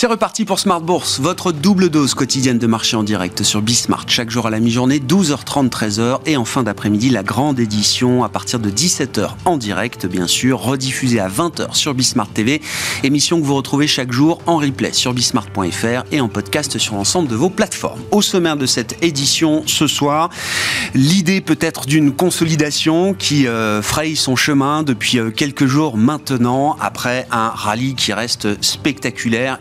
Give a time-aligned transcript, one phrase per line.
[0.00, 4.06] C'est reparti pour Smart Bourse, votre double dose quotidienne de marché en direct sur Bismart.
[4.06, 6.20] Chaque jour à la mi-journée, 12h30, 13h.
[6.24, 10.58] Et en fin d'après-midi, la grande édition à partir de 17h en direct, bien sûr,
[10.58, 12.62] rediffusée à 20h sur Bismart TV.
[13.02, 17.28] Émission que vous retrouvez chaque jour en replay sur bismart.fr et en podcast sur l'ensemble
[17.28, 18.00] de vos plateformes.
[18.10, 20.30] Au sommaire de cette édition ce soir,
[20.94, 27.26] l'idée peut-être d'une consolidation qui euh, fraye son chemin depuis euh, quelques jours maintenant, après
[27.30, 29.58] un rallye qui reste spectaculaire,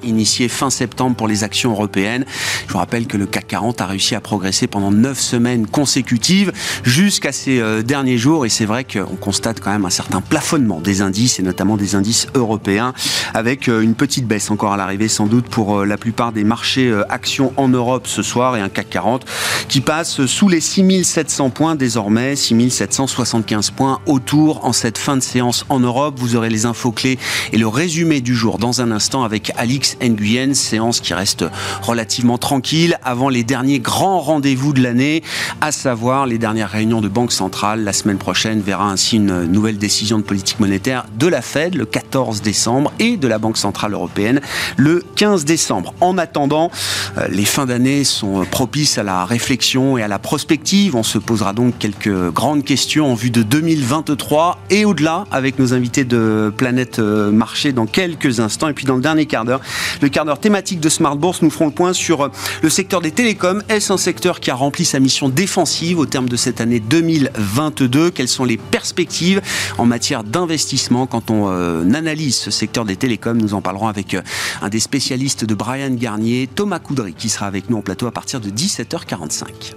[0.47, 2.25] fin septembre pour les actions européennes.
[2.67, 6.51] Je vous rappelle que le CAC 40 a réussi à progresser pendant 9 semaines consécutives
[6.83, 10.79] jusqu'à ces euh, derniers jours et c'est vrai qu'on constate quand même un certain plafonnement
[10.79, 12.93] des indices et notamment des indices européens
[13.33, 16.43] avec euh, une petite baisse encore à l'arrivée sans doute pour euh, la plupart des
[16.43, 19.25] marchés actions en Europe ce soir et un CAC 40
[19.67, 25.65] qui passe sous les 6700 points désormais, 6775 points autour en cette fin de séance
[25.69, 26.15] en Europe.
[26.17, 27.17] Vous aurez les infos clés
[27.51, 31.45] et le résumé du jour dans un instant avec Alix N Guyenne, séance qui reste
[31.81, 35.23] relativement tranquille avant les derniers grands rendez-vous de l'année,
[35.61, 37.83] à savoir les dernières réunions de Banque centrale.
[37.83, 41.85] La semaine prochaine verra ainsi une nouvelle décision de politique monétaire de la Fed le
[41.85, 44.41] 14 décembre et de la Banque centrale européenne
[44.77, 45.93] le 15 décembre.
[46.01, 46.71] En attendant,
[47.17, 50.95] euh, les fins d'année sont propices à la réflexion et à la prospective.
[50.95, 55.73] On se posera donc quelques grandes questions en vue de 2023 et au-delà avec nos
[55.73, 58.67] invités de Planète euh, Marché dans quelques instants.
[58.67, 59.61] Et puis dans le dernier quart d'heure,
[60.01, 62.27] le quart d'heure thématique de Smart Bourse, nous ferons le point sur euh,
[62.61, 63.61] le secteur des télécoms.
[63.69, 68.11] Est-ce un secteur qui a rempli sa mission défensive au terme de cette année 2022
[68.11, 69.41] Quelles sont les perspectives
[69.77, 71.07] en matière d'investissement?
[71.07, 74.21] Quand on euh, analyse ce secteur des télécoms Nous en parlerons avec euh,
[74.61, 78.11] un des spécialistes de Brian Garnier, Thomas Coudry, qui sera avec nous en plateau à
[78.11, 79.75] partir de 17h45.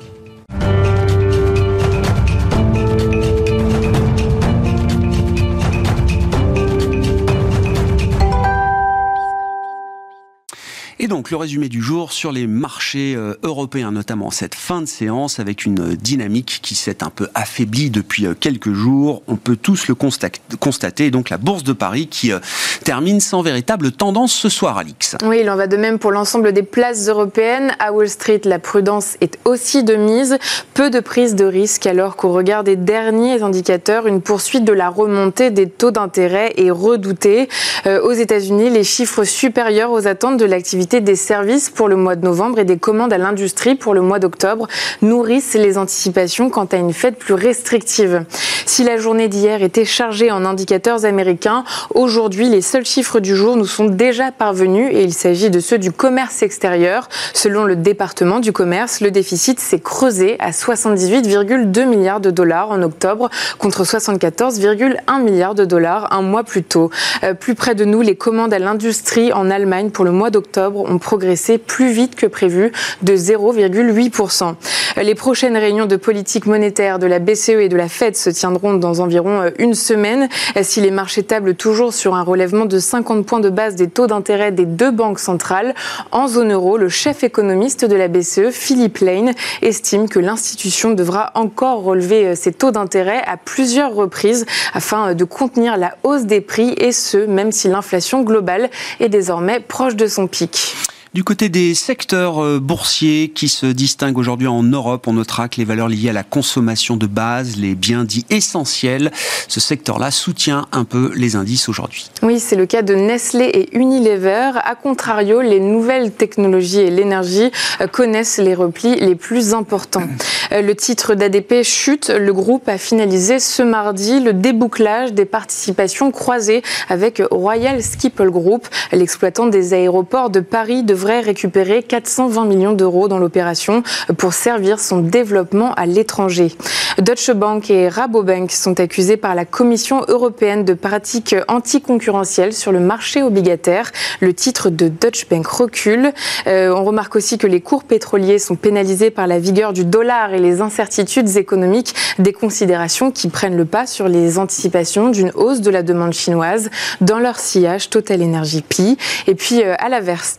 [11.12, 15.40] Donc le résumé du jour sur les marchés euh, européens, notamment cette fin de séance
[15.40, 19.23] avec une dynamique qui s'est un peu affaiblie depuis euh, quelques jours.
[19.28, 21.11] On peut tous le constater.
[21.11, 22.39] Donc la bourse de Paris qui euh,
[22.83, 25.17] termine sans véritable tendance ce soir, Alix.
[25.23, 27.73] Oui, il en va de même pour l'ensemble des places européennes.
[27.79, 30.39] À Wall Street, la prudence est aussi de mise.
[30.73, 34.89] Peu de prise de risque alors qu'au regard des derniers indicateurs, une poursuite de la
[34.89, 37.50] remontée des taux d'intérêt est redoutée.
[37.84, 42.24] aux États-Unis, les chiffres supérieurs aux attentes de l'activité des services pour le mois de
[42.24, 44.68] novembre et des commandes à l'industrie pour le mois d'octobre
[45.02, 48.24] nourrissent les anticipations quant à une fête plus restrictive.
[48.67, 51.64] Si la journée d'hier était chargée en indicateurs américains,
[51.95, 55.79] aujourd'hui les seuls chiffres du jour nous sont déjà parvenus et il s'agit de ceux
[55.79, 57.08] du commerce extérieur.
[57.35, 62.83] Selon le département du commerce, le déficit s'est creusé à 78,2 milliards de dollars en
[62.83, 66.91] octobre contre 74,1 milliards de dollars un mois plus tôt.
[67.24, 70.82] Euh, plus près de nous, les commandes à l'industrie en Allemagne pour le mois d'octobre
[70.89, 72.73] ont progressé plus vite que prévu
[73.03, 74.55] de 0,8%.
[75.01, 78.75] Les prochaines réunions de politique monétaire de la BCE et de la Fed se tiendront
[78.75, 80.29] dans environ euh, une semaine.
[80.63, 84.07] Si les marchés tablent toujours sur un relèvement de 50 points de base des taux
[84.07, 85.75] d'intérêt des deux banques centrales,
[86.11, 89.33] en zone euro, le chef économiste de la BCE, Philippe Lane,
[89.63, 95.15] estime que l'institution devra encore relever euh, ses taux d'intérêt à plusieurs reprises afin euh,
[95.15, 99.97] de contenir la hausse des prix et ce, même si l'inflation globale est désormais proche
[99.97, 100.72] de son pic.
[101.14, 105.56] Du côté des secteurs euh, boursiers qui se distinguent aujourd'hui en Europe, on notera que
[105.58, 109.12] les valeurs liées à la consommation de base, les biens dits essentiels,
[109.46, 112.06] ce secteur-là soutient un peu les indices aujourd'hui.
[112.23, 114.52] Oui, c'est le cas de Nestlé et Unilever.
[114.64, 117.50] A contrario, les nouvelles technologies et l'énergie
[117.83, 120.08] euh, connaissent les replis les plus importants.
[120.52, 122.08] Euh, le titre d'ADP chute.
[122.08, 128.67] Le groupe a finalisé ce mardi le débouclage des participations croisées avec Royal Schiphol Group,
[128.93, 133.83] l'exploitant des aéroports de Paris, de devrait récupérer 420 millions d'euros dans l'opération
[134.19, 136.53] pour servir son développement à l'étranger.
[136.99, 142.79] Deutsche Bank et Rabobank sont accusés par la Commission européenne de pratiques anticoncurrentielles sur le
[142.79, 143.91] marché obligataire.
[144.21, 146.13] Le titre de Deutsche Bank recule.
[146.47, 150.33] Euh, on remarque aussi que les cours pétroliers sont pénalisés par la vigueur du dollar
[150.33, 155.63] et les incertitudes économiques, des considérations qui prennent le pas sur les anticipations d'une hausse
[155.63, 156.71] de la demande chinoise
[157.01, 158.99] dans leur sillage Total Energy Pi.
[159.27, 160.39] Et puis euh, à l'inverse,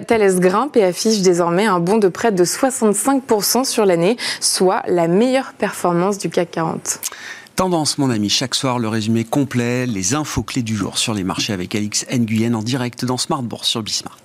[0.00, 5.08] Thales grimpe et affiche désormais un bond de près de 65% sur l'année, soit la
[5.08, 7.00] meilleure performance du CAC 40.
[7.56, 11.22] Tendance, mon ami, chaque soir le résumé complet, les infos clés du jour sur les
[11.22, 14.16] marchés avec Alix Nguyen en direct dans Smart Bourse sur Bismart.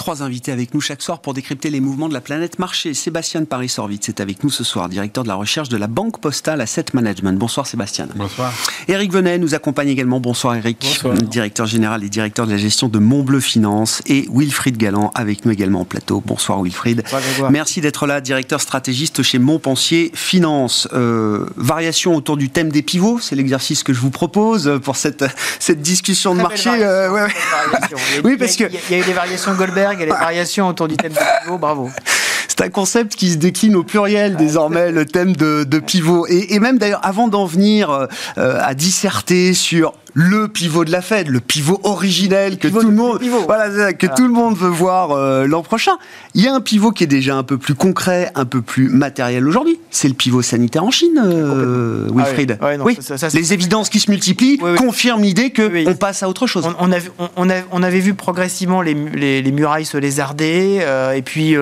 [0.00, 2.94] Trois invités avec nous chaque soir pour décrypter les mouvements de la planète marché.
[2.94, 6.62] Sébastien Paris-Sorvitz est avec nous ce soir, directeur de la recherche de la Banque Postale
[6.62, 7.38] Asset Management.
[7.38, 8.08] Bonsoir Sébastien.
[8.14, 8.50] Bonsoir.
[8.88, 10.18] Eric Venet nous accompagne également.
[10.18, 11.02] Bonsoir Eric.
[11.24, 14.00] Directeur général et directeur de la gestion de Montbleu Finance.
[14.06, 16.22] Et Wilfried Galland avec nous également en plateau.
[16.24, 17.04] Bonsoir Wilfried.
[17.10, 20.88] Bonsoir, Merci d'être là, directeur stratégiste chez Montpensier Finance.
[20.94, 25.26] Euh, variation autour du thème des pivots, c'est l'exercice que je vous propose pour cette,
[25.58, 26.70] cette discussion de marché.
[26.70, 27.28] Euh, ouais,
[28.24, 28.64] oui, parce que...
[28.88, 31.18] Il y a eu des variations Goldberg y a les variations autour du thème de
[31.42, 31.90] pivot, bravo.
[32.48, 36.26] C'est un concept qui se décline au pluriel désormais, le thème de, pivot.
[36.28, 38.06] Et, même d'ailleurs, avant d'en venir euh,
[38.36, 43.20] à disserter sur le pivot de la Fed, le pivot originel que tout le monde,
[43.46, 45.92] voilà, que tout le monde veut voir euh, l'an prochain.
[46.34, 48.88] Il y a un pivot qui est déjà un peu plus concret, un peu plus
[48.88, 49.78] matériel aujourd'hui.
[49.90, 52.58] C'est le pivot sanitaire en Chine, euh, ah Wilfried.
[52.84, 52.98] oui,
[53.34, 56.68] les évidences qui se multiplient confirment l'idée que on passe à autre chose.
[56.78, 56.90] On,
[57.36, 61.56] on, avait vu progressivement les, les, murailles se lézarder, euh, et puis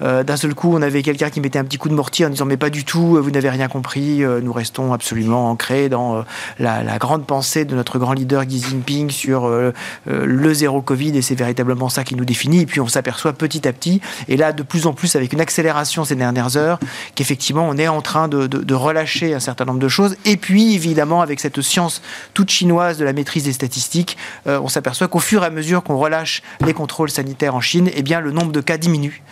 [0.00, 2.44] d'un seul coup, on avait quelqu'un qui mettait un petit coup de mortier en disant
[2.44, 6.24] mais pas du tout, vous n'avez rien compris, nous restons absolument ancrés dans
[6.58, 9.72] la, la grande pensée de notre grand leader Xi Jinping sur euh,
[10.08, 12.60] euh, le zéro Covid et c'est véritablement ça qui nous définit.
[12.60, 15.40] Et puis on s'aperçoit petit à petit, et là de plus en plus avec une
[15.40, 16.78] accélération ces dernières heures,
[17.14, 20.16] qu'effectivement on est en train de, relâcher un certain nombre de choses.
[20.24, 22.02] Et puis évidemment avec cette science
[22.34, 24.16] toute chinoise de la maîtrise des statistiques,
[24.46, 27.90] euh, on s'aperçoit qu'au fur et à mesure qu'on relâche les contrôles sanitaires en Chine,
[27.94, 29.22] eh bien le nombre de cas diminue.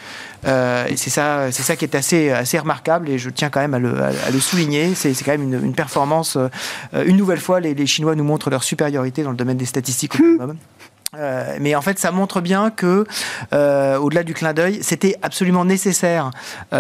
[0.46, 3.75] Euh, c'est ça, c'est ça qui est assez, assez remarquable et je tiens quand même
[3.75, 4.94] à le, souligner.
[4.94, 6.37] C'est, quand même une, performance.
[6.37, 10.17] Euh, une nouvelle fois, les, Chinois nous montrent leur supériorité dans le domaine des statistiques
[11.17, 13.06] euh, mais en fait, ça montre bien que,
[13.52, 16.31] au-delà du clin d'œil, c'était absolument nécessaire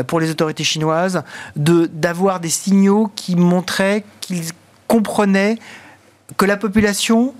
[0.06, 1.22] pour les autorités chinoises
[1.56, 4.50] de d'avoir des signaux qui montraient qu'ils
[4.86, 5.58] comprenaient
[6.36, 7.34] que la population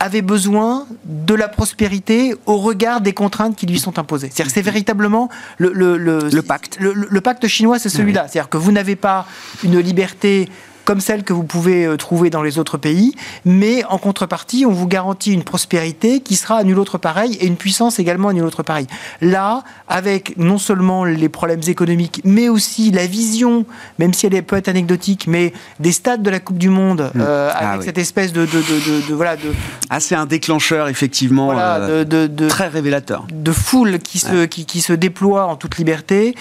[0.00, 4.30] avait besoin de la prospérité au regard des contraintes qui lui sont imposées.
[4.32, 6.78] C'est-à-dire c'est véritablement le, le, le, pacte.
[6.80, 8.26] Le, pacte chinois, c'est celui-là.
[8.26, 9.26] C'est-à-dire que vous n'avez pas
[9.62, 10.48] une liberté
[10.90, 13.14] comme celle que vous pouvez euh, trouver dans les autres pays,
[13.44, 17.46] mais en contrepartie, on vous garantit une prospérité qui sera à nul autre pareil et
[17.46, 18.88] une puissance également à nul autre pareil.
[19.20, 23.66] Là, avec non seulement les problèmes économiques, mais aussi la vision,
[24.00, 27.20] même si elle peut être anecdotique, mais des stades de la Coupe du Monde, hmm.
[27.20, 29.52] euh, ah avec cette espèce de, de, de, voilà de.
[29.90, 33.28] Ah, c'est un déclencheur effectivement euh, de, très révélateur.
[33.32, 36.34] De foule qui se qui, qui, se déploie en toute liberté,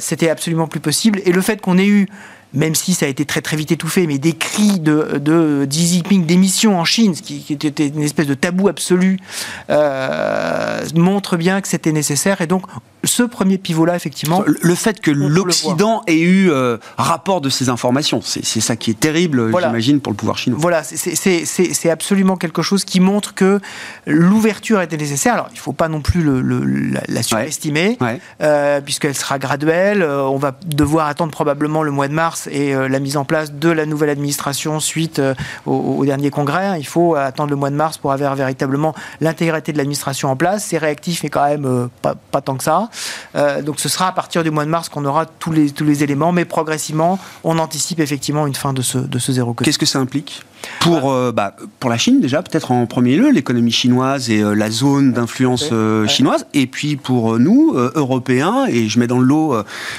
[0.00, 1.20] c'était absolument plus possible.
[1.24, 2.08] Et le fait qu'on ait eu
[2.56, 5.86] même si ça a été très très vite étouffé, mais des cris de, de Xi
[5.86, 9.18] Jinping d'émission en Chine, ce qui, était une espèce de tabou absolu,
[9.70, 12.40] euh, montre bien que c'était nécessaire.
[12.40, 12.62] Et donc,
[13.06, 14.42] ce premier pivot-là, effectivement.
[14.46, 19.00] Le fait que l'Occident ait eu euh, rapport de ces informations, c'est ça qui est
[19.00, 20.58] terrible, j'imagine, pour le pouvoir chinois.
[20.60, 23.60] Voilà, c'est absolument quelque chose qui montre que
[24.06, 25.34] l'ouverture était nécessaire.
[25.34, 26.40] Alors, il ne faut pas non plus le,
[27.08, 27.98] la, surestimer,
[28.42, 30.02] euh, puisqu'elle sera graduelle.
[30.02, 33.52] on va devoir attendre probablement le mois de mars et euh, la mise en place
[33.52, 35.34] de la nouvelle administration suite euh,
[35.66, 36.78] au, dernier congrès.
[36.78, 40.64] Il faut attendre le mois de mars pour avoir véritablement l'intégrité de l'administration en place.
[40.66, 42.88] C'est réactif, mais quand même euh, pas, tant que ça.
[43.34, 46.02] Donc ce sera à partir du mois de mars qu'on aura tous les, tous les
[46.02, 49.86] éléments, mais progressivement, on anticipe effectivement une fin de ce, de ce zéro Qu'est-ce que
[49.86, 50.42] ça implique
[50.80, 54.54] pour, euh, bah, pour la Chine déjà, peut-être en premier lieu, l'économie chinoise et euh,
[54.54, 59.26] la zone d'influence euh, chinoise, et puis pour nous, Européens, et je mets dans le
[59.26, 59.56] lot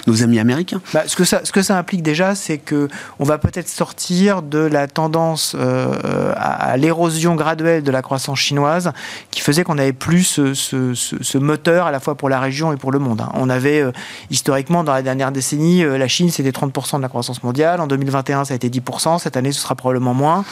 [0.07, 0.81] nos amis américains.
[0.93, 2.87] Bah, ce, que ça, ce que ça implique déjà, c'est que
[3.19, 8.91] on va peut-être sortir de la tendance à, l'érosion graduelle de la croissance chinoise,
[9.31, 12.73] qui faisait qu'on n'avait plus ce, ce, ce, moteur à la fois pour la région
[12.73, 13.21] et pour le monde.
[13.21, 13.31] Hein.
[13.33, 13.83] On avait
[14.29, 17.81] historiquement, dans la dernière décennie, la Chine, c'était 30% de la croissance mondiale.
[17.81, 19.19] En 2021, ça a été 10%.
[19.19, 20.45] Cette année, ce sera probablement moins.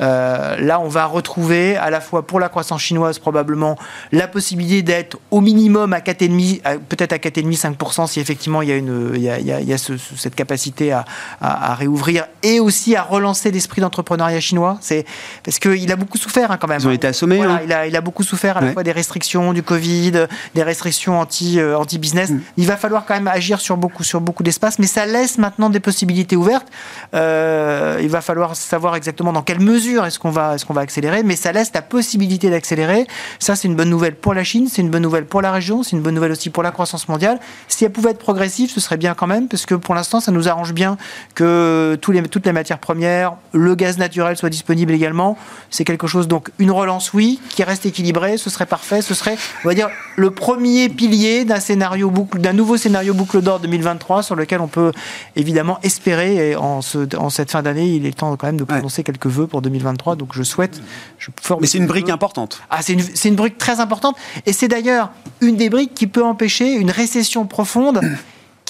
[0.00, 3.76] Euh, là, on va retrouver à la fois pour la croissance chinoise probablement
[4.12, 8.72] la possibilité d'être au minimum à 4,5%, peut-être à 4,5, 5% si effectivement il y
[8.72, 11.04] a, une, il y a, il y a cette capacité à,
[11.40, 14.78] à, réouvrir et aussi à relancer l'esprit d'entrepreneuriat chinois.
[14.80, 15.04] C'est
[15.44, 16.80] parce qu'il a beaucoup souffert hein, quand même.
[16.80, 17.38] Ils ont été assommés.
[17.38, 20.62] Voilà, il, a, il, a, beaucoup souffert à la fois des restrictions du Covid, des
[20.62, 22.30] restrictions anti, euh, anti-business.
[22.30, 22.40] Mm.
[22.56, 25.70] Il va falloir quand même agir sur beaucoup, sur beaucoup d'espaces, mais ça laisse maintenant
[25.70, 26.68] des possibilités ouvertes.
[27.12, 31.22] il va falloir savoir exactement dans quelle mesure est-ce qu'on va, est-ce qu'on va accélérer,
[31.22, 33.06] mais ça laisse la possibilité d'accélérer.
[33.38, 35.82] Ça, c'est une bonne nouvelle pour la Chine, c'est une bonne nouvelle pour la région,
[35.82, 37.38] c'est une bonne nouvelle aussi pour la croissance mondiale.
[37.68, 40.32] Si elle pouvait être progressive, ce serait bien quand même, parce que pour l'instant, ça
[40.32, 40.96] nous arrange bien
[41.34, 45.36] que tous les, toutes les matières premières, le gaz naturel soit disponible également.
[45.70, 49.02] C'est quelque chose, donc une relance, oui, qui reste équilibrée, ce serait parfait.
[49.02, 53.40] Ce serait, on va dire, le premier pilier d'un scénario boucle, d'un nouveau scénario boucle
[53.40, 54.92] d'or 2023 sur lequel on peut
[55.36, 56.50] évidemment espérer.
[56.50, 59.26] Et en, ce, en cette fin d'année, il est temps quand même de prononcer quelques
[59.26, 60.16] vœux pour 2023.
[60.16, 60.80] Donc je souhaite.
[61.18, 62.60] Je Mais c'est une brique importante.
[62.70, 64.16] Ah, c'est une, une brique très importante.
[64.46, 68.00] Et c'est d'ailleurs une des briques qui peut empêcher une récession profonde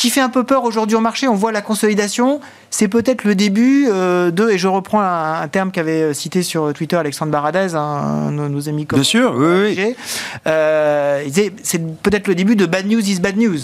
[0.00, 1.28] qui fait un peu peur aujourd'hui au marché.
[1.28, 5.72] On voit la consolidation, c'est peut-être le début euh, de, et je reprends un, terme
[5.72, 9.96] qu'avait euh, cité sur Twitter Alexandre Baradez, hein, nos, amis Bien sûr, oui, oui.
[10.46, 11.24] Euh,
[11.62, 13.58] c'est peut-être le début de bad news is bad news.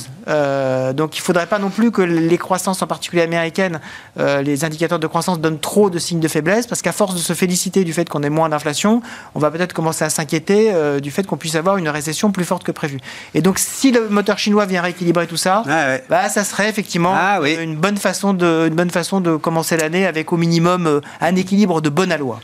[0.94, 3.80] donc il ne faudrait pas non plus que les croissances, en particulier américaines,
[4.18, 7.32] les indicateurs de croissance donnent trop de signes de faiblesse, parce qu'à force de se
[7.32, 9.02] féliciter du fait qu'on ait moins d'inflation,
[9.34, 12.64] on va peut-être commencer à s'inquiéter du fait qu'on puisse avoir une récession plus forte
[12.64, 12.98] que prévu.
[13.34, 15.62] Et donc si le moteur chinois vient rééquilibrer tout ça,
[16.08, 20.06] bah, ça serait effectivement ah une bonne façon de, une bonne façon de commencer l'année
[20.06, 22.40] avec au minimum euh, un équilibre de bonne loi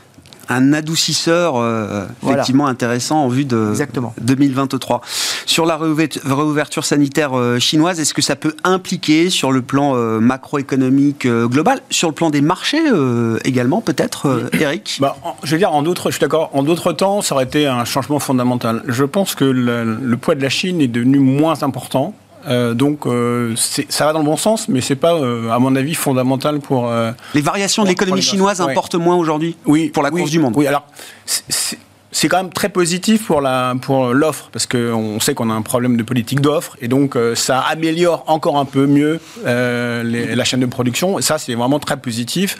[0.49, 3.73] un adoucisseur euh, effectivement intéressant en vue de
[4.21, 4.99] 2023.
[5.45, 11.25] Sur la réouverture sanitaire euh, chinoise, est-ce que ça peut impliquer sur le plan macroéconomique
[11.25, 12.83] global, sur le plan des marchés
[13.45, 14.97] également peut-être, Eric?
[14.99, 17.65] Bah, Je veux dire, en d'autres, je suis d'accord, en d'autres temps, ça aurait été
[17.65, 18.83] un changement fondamental.
[18.85, 22.13] Je pense que le poids de la Chine est devenu moins important
[22.47, 25.75] euh, donc euh, ça va dans le bon sens, mais c'est pas, euh, à mon
[25.75, 26.91] avis, fondamental pour.
[27.33, 30.53] les variations de l'économie chinoise importent moins aujourd'hui oui, pour la course du monde.
[30.55, 30.85] Oui, alors
[31.25, 35.63] c'est quand même très positif pour la pour l'offre parce qu'on sait qu'on a un
[35.63, 40.65] problème de politique d'offre et donc ça améliore encore un peu mieux la chaîne de
[40.65, 42.57] production et ça c'est vraiment très positif.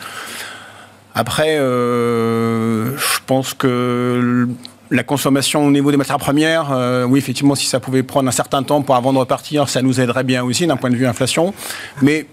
[1.15, 4.47] Après, je pense que
[4.93, 8.31] la consommation au niveau des matières premières, euh, oui, effectivement, si ça pouvait prendre un
[8.31, 11.07] certain temps pour avant de repartir, ça nous aiderait bien aussi d'un point de vue
[11.07, 11.53] inflation.
[12.01, 12.27] Mais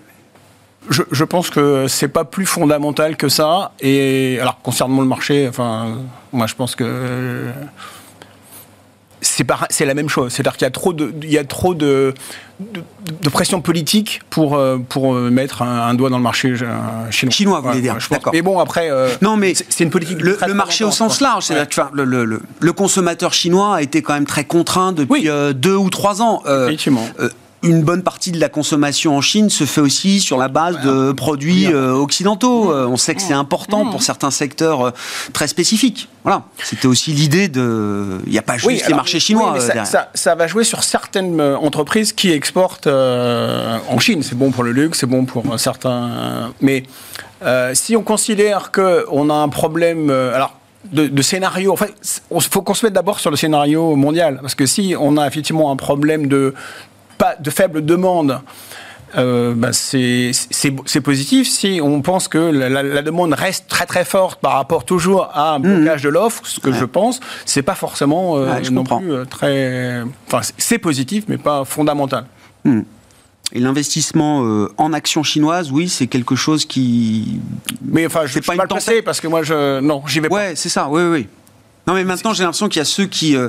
[0.91, 3.73] je, pense que c'est pas plus fondamental que ça.
[3.81, 5.99] Et alors, concernant le marché, enfin,
[6.33, 7.47] moi, je pense que
[9.71, 10.33] c'est la même chose.
[10.33, 12.15] C'est-à-dire qu'il y a trop de, il y a trop de,
[12.61, 17.33] de, pression politique pour, euh, pour euh, mettre un, doigt dans le marché euh, chinois.
[17.33, 17.97] Chinois, vous voulez dire.
[18.11, 18.33] D'accord.
[18.33, 18.91] Mais bon, après,
[19.23, 20.21] non, mais c'est une politique.
[20.21, 24.15] Le, marché au sens large, c'est-à-dire que le, le, le, consommateur chinois a été quand
[24.15, 26.43] même très contraint depuis deux ou trois ans.
[26.47, 27.07] Effectivement
[27.63, 31.13] une bonne partie de la consommation en Chine se fait aussi sur la base de
[31.13, 32.73] produits euh, occidentaux.
[32.73, 34.91] Euh, on sait que c'est important pour certains secteurs euh,
[35.33, 36.09] très spécifiques.
[36.23, 36.45] Voilà.
[36.63, 38.19] C'était aussi l'idée de.
[38.27, 39.57] Il n'y a pas juste les marchés chinois.
[40.15, 44.23] ça, va jouer sur certaines entreprises qui exportent en Chine.
[44.23, 46.53] C'est bon pour le luxe, c'est bon pour certains.
[46.61, 46.85] Mais
[47.75, 50.11] si on considère qu'on a un problème.
[50.11, 50.57] alors,
[50.93, 51.75] de, de, scénario.
[51.75, 54.39] En il faut qu'on se mette d'abord sur le scénario mondial.
[54.41, 56.55] Parce que si on a effectivement un problème de,
[57.21, 58.41] pas de faible demande,
[59.19, 64.55] euh, bah, c'est positif si on pense que la, demande reste très très forte par
[64.55, 65.63] rapport toujours à un mmh.
[65.63, 70.03] blocage de l'offre, ce que je pense, c'est pas forcément euh, non plus euh, très.
[70.27, 72.25] Enfin, c'est positif, mais pas fondamental.
[72.65, 72.81] Mmh.
[73.53, 77.41] Et l'investissement en actions chinoises, oui, c'est quelque chose qui.
[77.85, 80.29] Mais enfin, je ne pas, pas le penser parce que moi, je non, j'y vais
[80.29, 80.37] pas.
[80.37, 80.89] Ouais, c'est ça.
[80.89, 81.27] Oui, oui.
[81.91, 83.49] Non, mais maintenant, j'ai l'impression qu'il y a ceux qui, euh,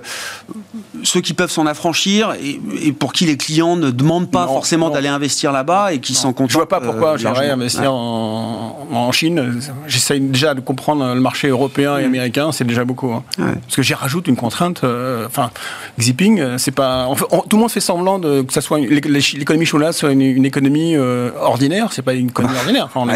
[1.04, 5.10] ceux qui peuvent s'en affranchir et, pour qui les clients ne demandent pas forcément d'aller
[5.10, 6.50] investir là-bas et qui s'en contentent.
[6.50, 9.62] Je vois pas pourquoi euh, j'aimerais investir en, Chine.
[9.86, 12.06] J'essaye déjà de comprendre le marché européen et mm.
[12.06, 13.12] américain, c'est déjà beaucoup.
[13.12, 13.24] Hein.
[13.38, 14.84] Parce que j'y rajoute une contrainte.
[14.84, 15.52] Euh, enfin,
[16.00, 17.08] zipping, c'est pas.
[17.48, 21.90] tout le monde fait semblant de, que ça soit l'économie chinoise soit une, économie ordinaire.
[21.92, 22.90] C'est pas une économie ordinaire.
[22.96, 23.08] on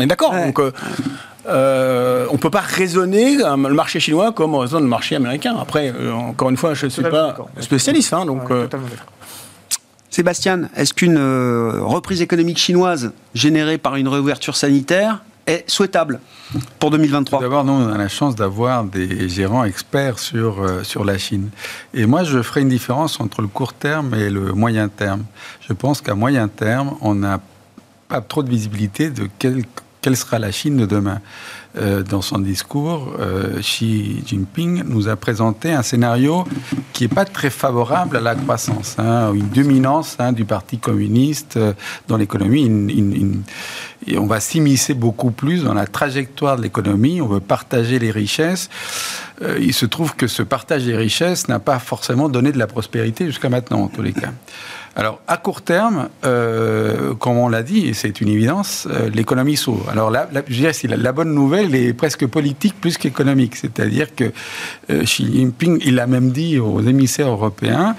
[0.00, 0.32] est d'accord.
[0.32, 0.58] Donc
[1.48, 5.56] euh, on ne peut pas raisonner le marché chinois comme raisonne le marché américain.
[5.60, 8.12] Après, euh, encore une fois, je ne suis pas spécialiste.
[8.12, 8.66] Hein, donc, euh,
[10.10, 16.20] Sébastien, est-ce qu'une reprise économique chinoise générée par une réouverture sanitaire est souhaitable
[16.78, 21.18] pour 2023 D'abord, nous, on a la chance d'avoir des gérants experts sur, sur la
[21.18, 21.48] Chine.
[21.94, 25.24] Et moi, je ferai une différence entre le court terme et le moyen terme.
[25.66, 27.40] Je pense qu'à moyen terme, on n'a
[28.08, 29.64] pas trop de visibilité de quel
[30.02, 31.20] quelle sera la Chine de demain
[31.78, 36.44] euh, Dans son discours, euh, Xi Jinping nous a présenté un scénario
[36.92, 41.56] qui n'est pas très favorable à la croissance, hein, une dominance hein, du Parti communiste
[41.56, 41.72] euh,
[42.08, 42.68] dans l'économie.
[44.06, 48.10] et on va s'immiscer beaucoup plus dans la trajectoire de l'économie, on veut partager les
[48.10, 48.68] richesses.
[49.60, 53.26] il se trouve que ce partage des richesses n'a pas forcément donné de la prospérité
[53.26, 54.32] jusqu'à maintenant, en tous les cas.
[54.94, 59.56] Alors, à court terme, euh, comme on l'a dit, et c'est une évidence, euh, l'économie
[59.56, 59.88] s'ouvre.
[59.88, 63.56] Alors la, je dirais, la, la, bonne nouvelle est presque politique plus qu'économique.
[63.56, 64.32] C'est-à-dire que
[64.90, 67.96] euh, Xi Jinping, il a même dit aux émissaires européens,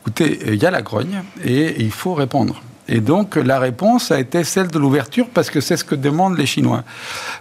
[0.00, 2.62] écoutez, il y a la grogne et il faut répondre.
[2.88, 6.38] Et donc la réponse a été celle de l'ouverture parce que c'est ce que demandent
[6.38, 6.84] les Chinois.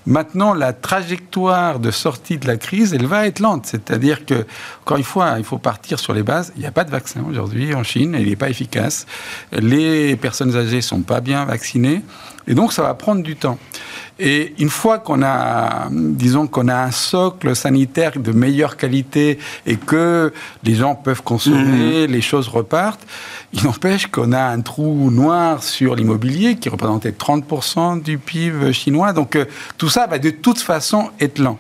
[0.06, 3.66] Maintenant, la trajectoire de sortie de la crise, elle va être lente.
[3.66, 4.46] C'est-à-dire que,
[4.82, 6.52] encore une fois, il faut partir sur les bases.
[6.56, 9.06] Il n'y a pas de vaccin aujourd'hui en Chine, il n'est pas efficace.
[9.52, 12.02] Les personnes âgées ne sont pas bien vaccinées.
[12.48, 13.58] Et donc ça va prendre du temps.
[14.18, 19.76] Et une fois qu'on a, disons qu'on a un socle sanitaire de meilleure qualité et
[19.76, 20.32] que
[20.64, 22.12] les gens peuvent consommer, mmh.
[22.12, 23.06] les choses repartent,
[23.52, 29.12] il n'empêche qu'on a un trou noir sur l'immobilier qui représentait 30% du PIB chinois.
[29.12, 29.46] Donc euh,
[29.78, 31.58] tout ça va de toute façon être lent.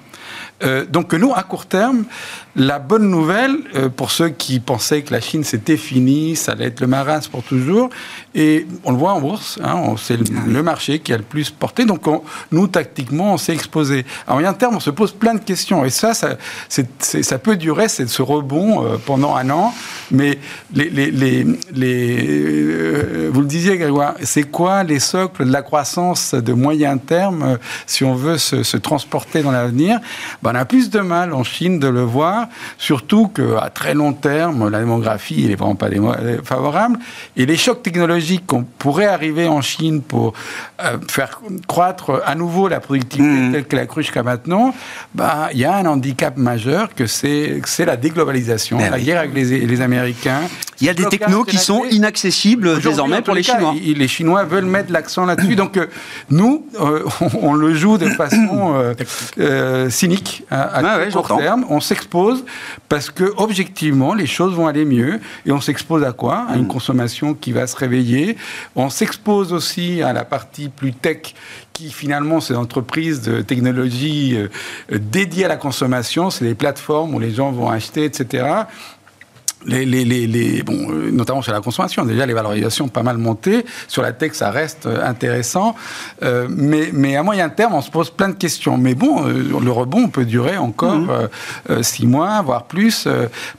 [0.64, 2.06] Euh, donc nous, à court terme,
[2.56, 6.68] la bonne nouvelle, euh, pour ceux qui pensaient que la Chine c'était fini, ça allait
[6.68, 7.90] être le marasme pour toujours,
[8.34, 11.86] et on le voit en bourse, hein, c'est le, marché qui a le plus porté,
[11.86, 12.04] donc
[12.52, 14.06] nous, tactiquement, on s'est exposé.
[14.28, 16.38] À moyen terme, on se pose plein de questions, et ça, ça,
[16.70, 19.74] ça peut durer, c'est ce rebond euh, pendant un an,
[20.12, 20.40] mais
[20.74, 26.34] les, les, les, les vous le disiez, Grégoire, c'est quoi les socles de la croissance
[26.34, 30.00] de moyen terme si on veut se, se transporter dans l'avenir?
[30.42, 32.45] Ben, On a plus de mal en Chine de le voir
[32.78, 35.90] surtout qu'à très long terme, la démographie n'est vraiment pas
[36.44, 37.00] favorable.
[37.36, 40.34] Et les chocs technologiques qu'on pourrait arriver en Chine pour
[40.84, 43.52] euh, faire croître à nouveau la productivité mmh.
[43.52, 44.74] telle qu'elle a cru jusqu'à maintenant,
[45.14, 49.82] bah, il y a un handicap majeur que c'est la déglobalisation, la guerre avec les,
[49.82, 50.42] Américains.
[50.80, 53.74] Il y a des technos qui sont inaccessibles désormais pour les, Chinois.
[53.76, 55.56] les Chinois veulent mettre l'accent là-dessus.
[55.56, 55.88] Donc euh,
[56.30, 57.04] nous, euh,
[57.42, 58.96] on, le joue de façon
[59.90, 61.66] cynique à, à court terme.
[61.70, 62.35] On s'expose
[62.90, 66.46] parce que objectivement les choses vont aller mieux et on s'expose à quoi?
[66.50, 66.68] À une mm.
[66.68, 68.38] consommation qui va se réveiller.
[68.76, 71.34] On s'expose aussi à la partie plus tech
[71.74, 74.48] qui finalement c'est entreprises de technologie euh,
[74.98, 78.66] dédiées à la consommation, c'est des plateformes où les gens vont acheter, etc
[79.66, 82.06] les, les, les, bon, euh, notamment sur la consommation.
[82.06, 83.66] Déjà, les valorisations pas mal montées.
[83.88, 85.76] Sur la tech, ça reste euh, intéressant.
[86.24, 88.78] Euh, mais, mais à moyen terme, on se pose plein de questions.
[88.78, 91.84] Mais bon, le rebond peut durer encore mmh.
[91.84, 93.08] six mois, voire plus,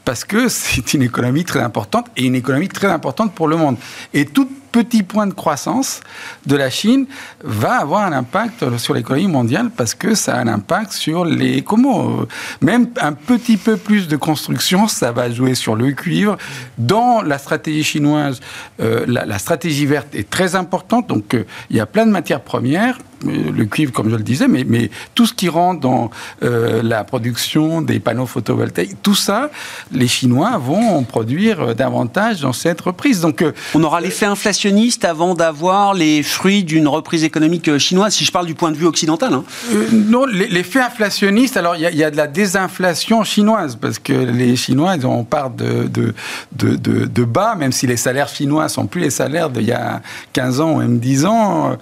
[0.04, 3.76] parce que c'est une économie très importante et une économie très importante pour le monde.
[4.14, 6.00] Et toute petit point de croissance
[6.44, 7.06] de la Chine
[7.42, 11.62] va avoir un impact sur l'économie mondiale parce que ça a un impact sur les
[11.62, 12.26] comment
[12.60, 16.36] même un petit peu plus de construction ça va jouer sur le cuivre.
[16.76, 18.40] Dans la stratégie chinoise
[18.80, 21.06] euh, la, stratégie verte est très importante.
[21.06, 24.48] Donc euh, il y a plein de matières premières le cuivre, comme je le disais,
[24.48, 26.10] mais, mais tout ce qui rentre dans
[26.42, 29.50] euh, la production des panneaux photovoltaïques, tout ça,
[29.92, 33.20] les Chinois vont en produire davantage dans cette reprise.
[33.20, 38.24] Donc, euh, on aura l'effet inflationniste avant d'avoir les fruits d'une reprise économique chinoise, si
[38.24, 39.32] je parle du point de vue occidental.
[39.32, 39.44] Hein.
[39.72, 44.12] Euh, non, l'effet inflationniste, alors il y, y, a de la désinflation chinoise, parce que
[44.12, 46.14] les Chinois, on part de, de,
[46.52, 50.02] de, de, bas, même si les salaires chinois sont plus les salaires d'il y a
[50.32, 51.76] 15 ans ou même 10 ans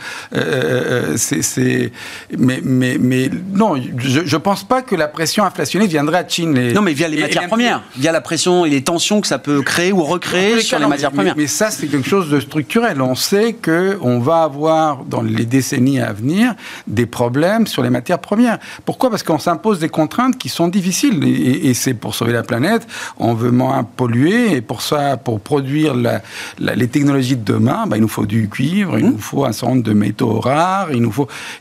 [1.24, 1.92] c'est,
[2.36, 6.72] mais, mais, mais non, je ne pense pas que la pression inflationniste viendrait à Chine.
[6.72, 9.62] non, mais via les matières premières, via la pression et les tensions que ça peut
[9.62, 11.34] créer ou recréer sur les matières premières.
[11.36, 13.00] Mais, ça, c'est quelque chose de structurel.
[13.00, 16.54] On sait qu'on va avoir, dans les décennies à venir,
[16.86, 18.58] des problèmes sur les matières premières.
[18.84, 19.10] Pourquoi?
[19.10, 21.22] Parce qu'on s'impose des contraintes qui sont difficiles.
[21.24, 22.86] Et, c'est pour sauver la planète,
[23.18, 24.52] on veut moins polluer.
[24.52, 25.94] Et pour ça, pour produire
[26.58, 29.10] les technologies de demain, bah, il nous faut du cuivre, il mmh.
[29.10, 31.10] nous faut un certain nombre de métaux rares, il nous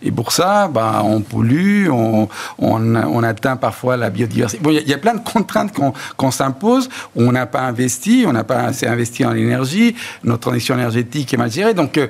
[0.01, 2.27] et pour ça, bah, on pollue, on,
[2.59, 4.61] on, atteint parfois la biodiversité.
[4.61, 5.73] Bon, il y, a plein de contraintes
[6.17, 6.89] qu'on s'impose.
[7.15, 9.95] On n'a pas investi, on n'a pas assez investi en l'énergie.
[10.23, 11.73] Notre transition énergétique est mal gérée.
[11.73, 12.07] Donc, euh,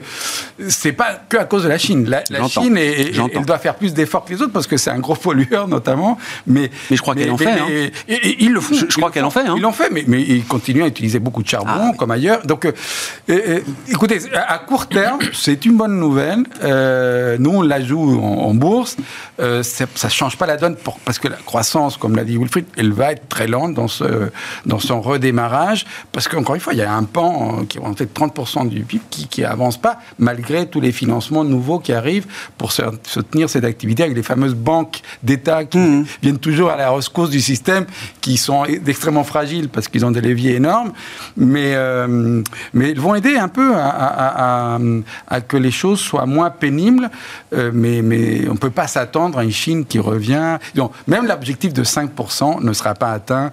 [0.68, 2.10] c'est pas que à cause de la Chine.
[2.10, 5.16] La, Chine, elle doit faire plus d'efforts que les autres parce que c'est un gros
[5.16, 6.18] pollueur, notamment.
[6.48, 7.48] Mais, mais je crois qu'elle en fait.
[7.48, 7.68] Hein.
[8.08, 8.76] Et, ils le font.
[8.76, 9.42] Je, crois qu'elle en fait.
[9.42, 9.54] Hein.
[9.58, 12.46] Ils l'ont fait, mais, mais ils continuent à utiliser beaucoup de charbon, ah, comme ailleurs.
[12.46, 16.44] Donc, euh, écoutez, à court terme, c'est une bonne nouvelle.
[16.64, 18.98] Euh, nous, on la joue en, bourse.
[19.40, 22.38] Euh, ça ne change pas la donne pour, parce que la croissance, comme l'a dit
[22.38, 24.30] Wilfried, elle va être très lente dans, ce,
[24.66, 25.86] dans son redémarrage.
[26.12, 28.84] Parce qu'encore une fois, il y a un pan euh, qui est de 30% du
[28.84, 34.04] PIB qui n'avance pas, malgré tous les financements nouveaux qui arrivent pour soutenir cette activité
[34.04, 36.06] avec les fameuses banques d'État qui mmh.
[36.22, 37.86] viennent toujours à la rescousse du système,
[38.22, 40.94] qui sont extrêmement fragiles parce qu'ils ont des leviers énormes.
[41.38, 42.42] Mais, euh,
[42.74, 44.80] mais ils vont aider un peu à, à,
[45.28, 47.10] à que les choses soient moins pénibles
[47.54, 50.58] euh, mais, mais on ne peut pas s'attendre à une Chine qui revient.
[50.76, 53.52] Donc, même l'objectif de 5% ne sera pas atteint.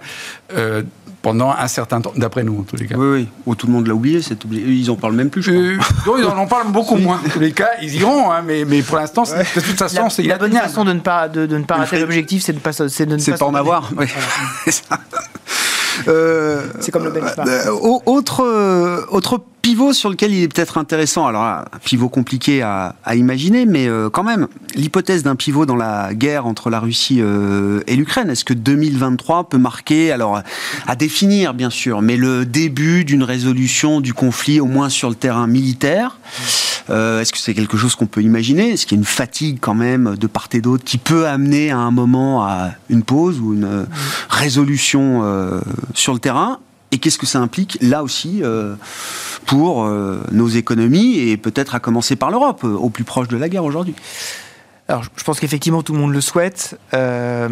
[0.55, 0.83] Euh,
[1.21, 2.95] pendant un certain temps, d'après nous en tous les cas.
[2.97, 3.27] Oui, oui.
[3.45, 4.63] Oh, tout le monde l'a oublié, c'est oublié.
[4.65, 7.21] Ils en parlent même plus, je euh, non, ils en parlent beaucoup moins.
[7.23, 10.23] En tous les cas, ils iront, hein, mais, mais pour l'instant, de toute façon, c'est
[10.23, 12.63] La bonne façon de ne pas, de, de ne pas rater l'objectif, c'est de ne
[12.63, 13.91] pas, c'est de ne pas, pas en avoir.
[13.95, 14.07] Oui.
[16.07, 17.47] Euh, c'est comme le benchmark.
[17.47, 17.71] Euh,
[18.05, 22.95] autre, euh, autre pivot sur lequel il est peut-être intéressant, alors un pivot compliqué à,
[23.13, 28.31] imaginer, mais quand même, l'hypothèse d'un pivot dans la guerre entre la Russie et l'Ukraine,
[28.31, 30.41] est-ce que 2023 peut marquer, alors
[30.87, 35.15] à définir bien sûr, mais le début d'une résolution du conflit, au moins sur le
[35.15, 36.17] terrain militaire
[36.91, 38.71] Est-ce que c'est quelque chose qu'on peut imaginer?
[38.71, 41.71] Est-ce qu'il y a une fatigue quand même de part et d'autre qui peut amener
[41.71, 43.87] à un moment à une pause ou une
[44.29, 45.61] résolution
[45.93, 46.59] sur le terrain?
[46.91, 48.75] Et qu'est-ce que ça implique là aussi euh,
[49.45, 53.47] pour euh, nos économies et peut-être à commencer par l'Europe, au plus proche de la
[53.47, 53.95] guerre aujourd'hui?
[54.91, 56.77] Alors, je pense qu'effectivement, tout le monde le souhaite.
[56.93, 57.47] Euh,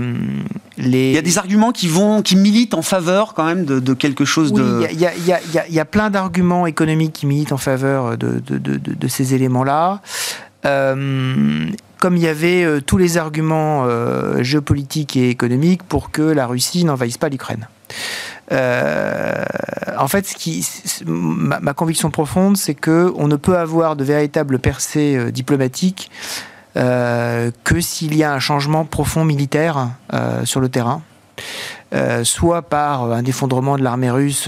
[0.78, 1.10] les...
[1.10, 4.25] Il y a des arguments qui vont, qui militent en faveur quand même de, quelque
[4.25, 4.88] chose de.
[4.91, 10.02] Il y, a plein d'arguments économiques qui militent en faveur de, de, de ces éléments-là.
[10.63, 13.88] comme il y avait tous les arguments
[14.41, 17.67] géopolitiques et économiques pour que la Russie n'envahisse pas l'Ukraine.
[18.52, 19.43] Euh,
[19.97, 20.67] en fait, ce qui,
[21.06, 26.10] ma, conviction profonde, c'est que on ne peut avoir de véritables percées euh, diplomatiques
[26.77, 29.89] euh, que s'il y a un changement profond militaire
[30.43, 31.01] sur le terrain.
[32.23, 34.47] soit par un effondrement de l'armée russe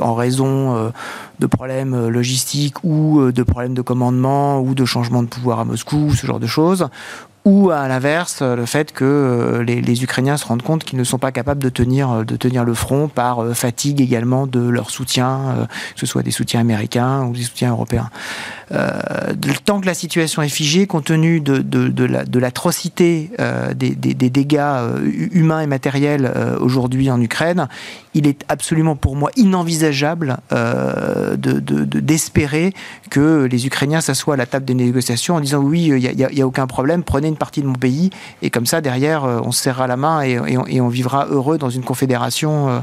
[0.00, 0.92] en raison
[1.38, 6.14] de problèmes logistiques ou de problèmes de commandement ou de changement de pouvoir à Moscou,
[6.14, 6.88] ce genre de choses,
[7.44, 11.18] ou à l'inverse le fait que euh, les, Ukrainiens se rendent compte qu'ils ne sont
[11.18, 14.90] pas capables de tenir, euh, de tenir le front par euh, fatigue également de leur
[14.90, 18.10] soutien, que ce soit des soutiens américains ou des soutiens européens.
[18.70, 19.00] Euh,
[19.64, 23.30] tant que la situation est figée, compte tenu de, de, l'atrocité
[23.74, 24.62] des, des, dégâts
[25.32, 27.68] humains et matériels aujourd'hui en Ukraine,
[28.14, 30.38] il est absolument pour moi inenvisageable
[31.36, 32.72] d'espérer
[33.10, 36.44] que les Ukrainiens s'assoient à la table des négociations en disant oui, il n'y a,
[36.44, 38.10] a, aucun problème, prenez une partie de mon pays,
[38.42, 41.70] et comme ça, derrière, euh, on se serrera la main et, on, vivra heureux dans
[41.70, 42.80] une confédération euh,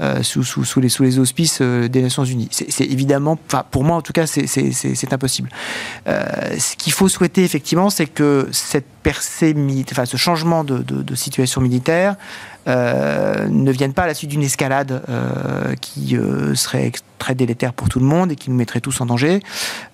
[0.00, 2.48] euh, sous, les, auspices des Nations Unies.
[2.50, 3.38] C'est évidemment,
[3.70, 5.48] pour moi en tout cas, c'est impossible.
[6.06, 9.54] ce qu'il faut souhaiter, effectivement, c'est que cette percée,
[9.90, 12.16] enfin, ce changement de, de situation militaire,
[12.68, 17.72] euh, ne viennent pas à la suite d'une escalade euh, qui euh, serait très délétère
[17.72, 19.40] pour tout le monde et qui nous mettrait tous en danger.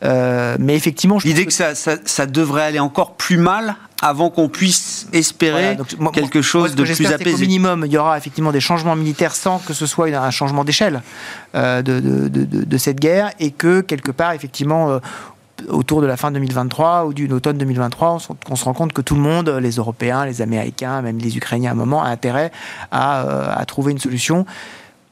[0.03, 5.79] mais effectivement, l'idée que, ça, ça, devrait aller encore plus mal avant qu'on puisse espérer
[6.13, 7.35] quelque chose de plus apaisé.
[7.35, 10.65] Au minimum, il y aura effectivement des changements militaires sans que ce soit un changement
[10.65, 11.03] d'échelle
[11.55, 15.01] de, de, de, de, cette guerre et que quelque part, effectivement,
[15.69, 18.19] autour de la fin 2023 ou d'une automne 2023,
[18.51, 21.71] on, se rend compte que tout le monde, les Européens, les Américains, même les Ukrainiens
[21.71, 22.51] à un moment, a intérêt
[22.91, 24.47] à, euh, à trouver une solution.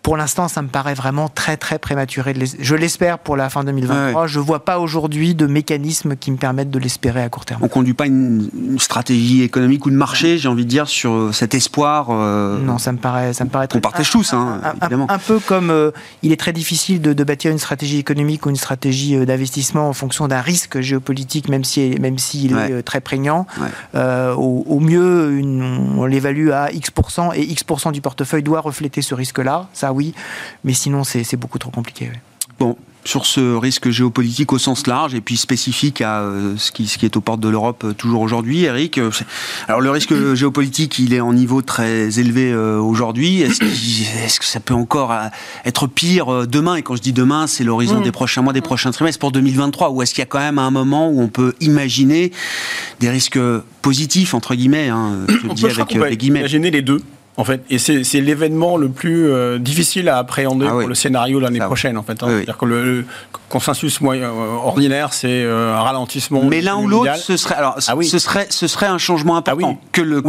[0.07, 2.33] Pour l'instant, ça me paraît vraiment très très prématuré.
[2.61, 4.29] Je l'espère pour la fin 2023.
[4.29, 7.59] Je ne vois pas aujourd'hui de mécanisme qui me permettent de l'espérer à court terme.
[7.61, 11.13] On ne conduit pas une, stratégie économique ou de marché, j'ai envie de dire, sur
[11.13, 12.11] euh, cet espoir.
[12.11, 13.79] Euh, non, ça me paraît, ça me paraît très.
[13.79, 15.11] On partage tous, hein, évidemment.
[15.11, 15.91] Un, peu comme euh,
[16.23, 20.29] il est très difficile de, bâtir une stratégie économique ou une stratégie d'investissement en fonction
[20.29, 23.49] d'un risque géopolitique, même si même s'il est très prégnant.
[23.93, 25.43] Au, mieux,
[25.97, 26.93] on l'évalue à X
[27.35, 29.67] et X du portefeuille doit refléter ce risque-là.
[29.73, 30.15] Ça, oui,
[30.65, 32.11] mais sinon c'est beaucoup trop compliqué.
[32.59, 36.87] Bon, sur ce risque géopolitique au sens large et puis spécifique à euh, ce, qui,
[36.87, 38.99] ce qui est aux portes de l'Europe euh, toujours aujourd'hui, Eric.
[38.99, 39.11] Euh,
[39.69, 43.43] alors le risque géopolitique, il est en niveau très élevé aujourd'hui.
[43.43, 45.15] Est-ce que ça peut encore
[45.65, 46.77] être pire demain?
[46.77, 48.05] Et quand je dis demain, c'est l'horizon mm.
[48.05, 49.91] des prochains mois, des prochains trimestres pour 2023.
[49.91, 52.33] Ou est-ce qu'il y a quand même un moment où on peut imaginer
[53.01, 53.39] des risques
[53.83, 56.41] positifs entre guillemets hein, Je dis avec les guillemets?
[56.41, 57.01] Imaginer les deux.
[57.39, 61.39] En fait, et c'est l'événement le plus euh, difficile à appréhender ah pour le scénario
[61.39, 62.23] l'année prochaine, en fait.
[62.23, 62.29] Hein.
[62.29, 63.05] C'est-à-dire que le,
[63.51, 66.43] consensus moyen, euh, ordinaire, c'est euh, un ralentissement.
[66.45, 69.79] Mais l'un ou l'autre, ce serait, alors, ah ce serait, ce serait un changement important,
[69.93, 70.23] que, le,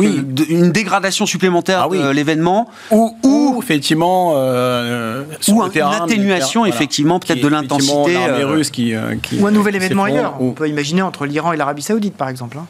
[0.49, 8.17] une dégradation supplémentaire de l'événement, ou, ou, effectivement, ou une atténuation effectivement peut-être de l'intensité,
[8.73, 8.93] qui,
[9.23, 10.35] qui, ou un nouvel événement ailleurs.
[10.41, 12.57] On peut imaginer entre l'Iran et l'Arabie Saoudite, par exemple.
[12.57, 12.65] Hein.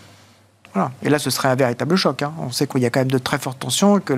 [1.03, 2.21] Et là, ce serait un véritable choc.
[2.21, 2.33] Hein.
[2.39, 4.13] On sait qu'il y a quand même de très fortes tensions, que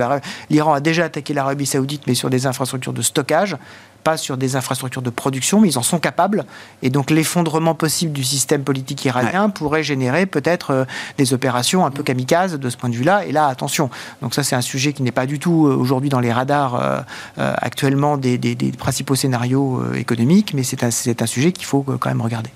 [0.50, 3.58] l'Iran a déjà attaqué l'Arabie saoudite, mais sur des infrastructures de stockage,
[4.04, 6.45] pas sur des infrastructures de production, mais ils en sont capables.
[6.82, 10.86] Et donc l'effondrement possible du système politique iranien pourrait générer peut-être euh,
[11.17, 13.26] des opérations un peu kamikazes de ce point de vue-là.
[13.26, 13.89] Et là, attention.
[14.22, 16.76] Donc ça, c'est un sujet qui n'est pas du tout euh, aujourd'hui dans les radars
[16.76, 17.02] euh,
[17.38, 18.39] actuellement des,
[18.78, 22.50] principaux scénarios économiques, mais c'est un, un sujet qu'il faut quand même regarder.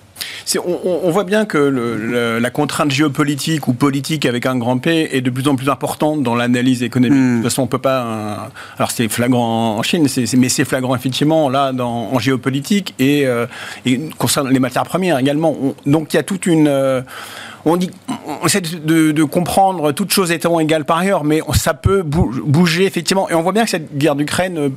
[0.65, 5.30] On, voit bien que la contrainte géopolitique ou politique avec un grand P est de
[5.30, 7.17] plus en plus importante dans l'analyse économique.
[7.17, 7.30] Hmm.
[7.30, 8.49] De toute façon, on peut pas.
[8.78, 13.45] alors c'est flagrant en Chine, mais c'est flagrant effectivement là dans, en géopolitique et, euh,
[14.17, 15.56] concernant les matières premières également.
[15.86, 17.02] donc il y a toute une euh,
[17.65, 17.91] on, dit,
[18.41, 23.30] on essaie de, comprendre toutes choses étant égales par ailleurs, mais ça peut bouger effectivement.
[23.30, 24.69] Et on voit bien que cette guerre d'Ukraine euh,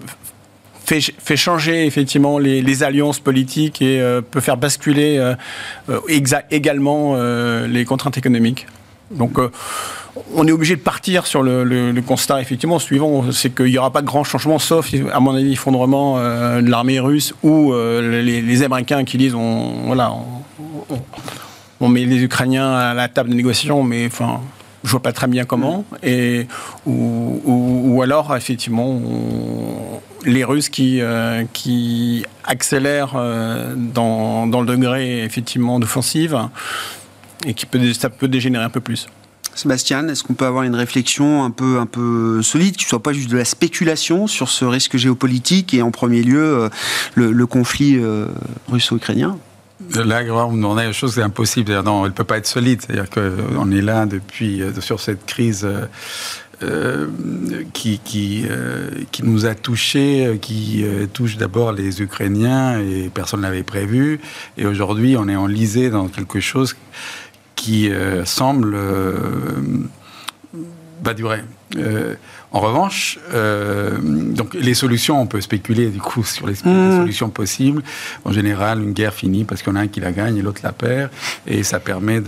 [0.87, 7.17] fait, changer effectivement les, alliances politiques et euh, peut faire basculer euh, également
[7.67, 8.67] les contraintes économiques.
[9.11, 9.39] Donc
[10.35, 14.03] on est obligé de partir sur le, constat effectivement suivant, c'est qu'il n'y aura pas
[14.03, 19.17] de grand changement, sauf à mon avis l'effondrement de l'armée russe ou les, Américains qui
[19.17, 20.13] disent on, voilà,
[21.81, 24.41] on met les Ukrainiens à la table de négociation, mais enfin,
[24.87, 25.85] je vois pas très bien comment.
[26.03, 26.47] Et,
[26.87, 29.01] ou, alors, effectivement,
[30.27, 36.37] les Russes qui, euh, qui accélèrent euh, dans, dans, le degré effectivement d'offensive
[37.47, 39.07] et qui peut, ça peut dégénérer un peu plus.
[39.55, 43.03] Sébastien, est-ce qu'on peut avoir une réflexion un peu, un peu solide, qui ne soit
[43.03, 46.69] pas juste de la spéculation sur ce risque géopolitique et en premier lieu euh,
[47.15, 47.99] le, le, conflit
[48.69, 49.39] russo-ukrainien?
[49.95, 51.73] Là, on a une chose, c'est impossible.
[51.83, 52.81] Non, elle ne peut pas être solide.
[52.81, 55.69] C'est-à-dire qu'on est là depuis, euh, sur cette crise
[56.63, 57.07] euh,
[57.53, 58.47] euh, qui, qui,
[59.13, 64.21] qui, nous a touchés, qui touche d'abord les Ukrainiens et personne ne l'avait prévu.
[64.57, 66.77] Et aujourd'hui, on est enlisé dans quelque chose
[67.55, 67.91] qui
[68.25, 68.77] semble
[71.03, 71.41] va durer.
[72.57, 76.97] En revanche, euh, donc les solutions, on peut spéculer du coup sur les, mmh.
[76.97, 77.83] solutions possibles.
[78.25, 80.41] En général, une guerre finit parce qu'il y en a un qui la gagne et
[80.41, 81.11] l'autre la perd,
[81.47, 82.23] et ça permet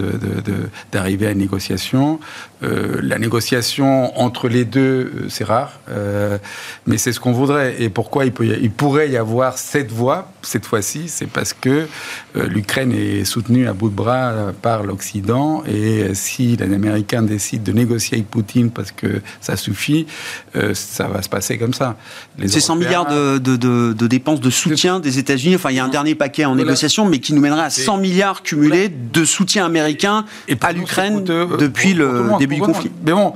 [0.93, 2.21] d'arriver à une négociation.
[2.63, 5.81] Euh, la négociation entre les deux, euh, c'est rare,
[6.87, 7.77] mais c'est ce qu'on voudrait.
[7.81, 11.87] Et pourquoi il, peut il, pourrait y avoir cette voie cette fois-ci C'est parce que
[12.35, 17.73] l'Ukraine est soutenue à bout de bras par l'Occident, et si les Américains décident de
[17.73, 20.07] négocier avec Poutine parce que ça suffit,
[20.57, 21.97] euh, ça va se passer comme ça.
[22.47, 25.57] C'est 100 milliards de, dépenses de soutien des États-Unis.
[25.57, 27.99] Enfin, il y a un dernier paquet en négociation, mais qui nous mènerait à 100
[27.99, 30.25] milliards cumulés de soutien américain
[30.61, 32.91] à l'Ukraine depuis le début du conflit.
[33.05, 33.35] Mais bon,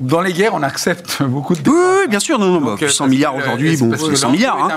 [0.00, 1.60] dans les guerres, on accepte beaucoup de.
[1.68, 2.38] Oui, bien sûr.
[2.38, 4.68] Non, non, 100 bah, milliards aujourd'hui, bon, 100 milliards.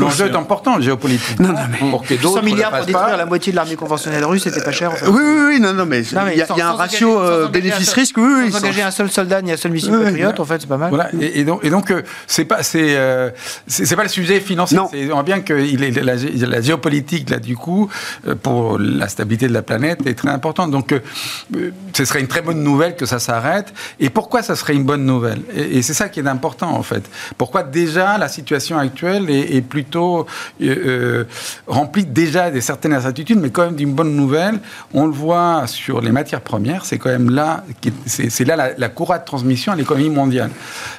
[0.00, 1.40] L'enjeu est important, géopolitique.
[1.40, 4.72] Non, non, mais 100 milliards pour détruire la moitié de l'armée conventionnelle russe, c'était pas
[4.72, 4.92] cher.
[5.06, 8.16] Oui, oui, oui, non, non, mais il y a un ratio euh, bénéfice-risque.
[8.16, 10.76] Oui, engager un seul soldat il y a seul missile patriote, en fait, c'est pas
[10.76, 10.90] mal.
[10.90, 11.10] Voilà.
[11.20, 13.30] Et, donc, et donc euh, c'est pas, c'est, euh,
[13.66, 14.78] c'est, pas le sujet financier.
[14.78, 17.88] On voit bien que il est, la, la, géopolitique, là, du coup,
[18.26, 20.70] euh, pour la stabilité de la planète, est très importante.
[20.70, 20.94] Donc,
[21.92, 23.72] ce serait une très bonne nouvelle que ça s'arrête.
[24.00, 25.40] Et pourquoi ça serait une bonne nouvelle?
[25.54, 27.08] Et, c'est ça qui est important, en fait.
[27.38, 30.26] Pourquoi déjà la situation actuelle est, est plutôt
[31.66, 34.60] remplie déjà de certaines incertitudes, mais quand même d'une bonne nouvelle?
[34.92, 37.64] On le voit sur les matières premières, c'est quand même là,
[38.06, 40.50] c'est, là la, la courroie de transmission à l'économie mondiale.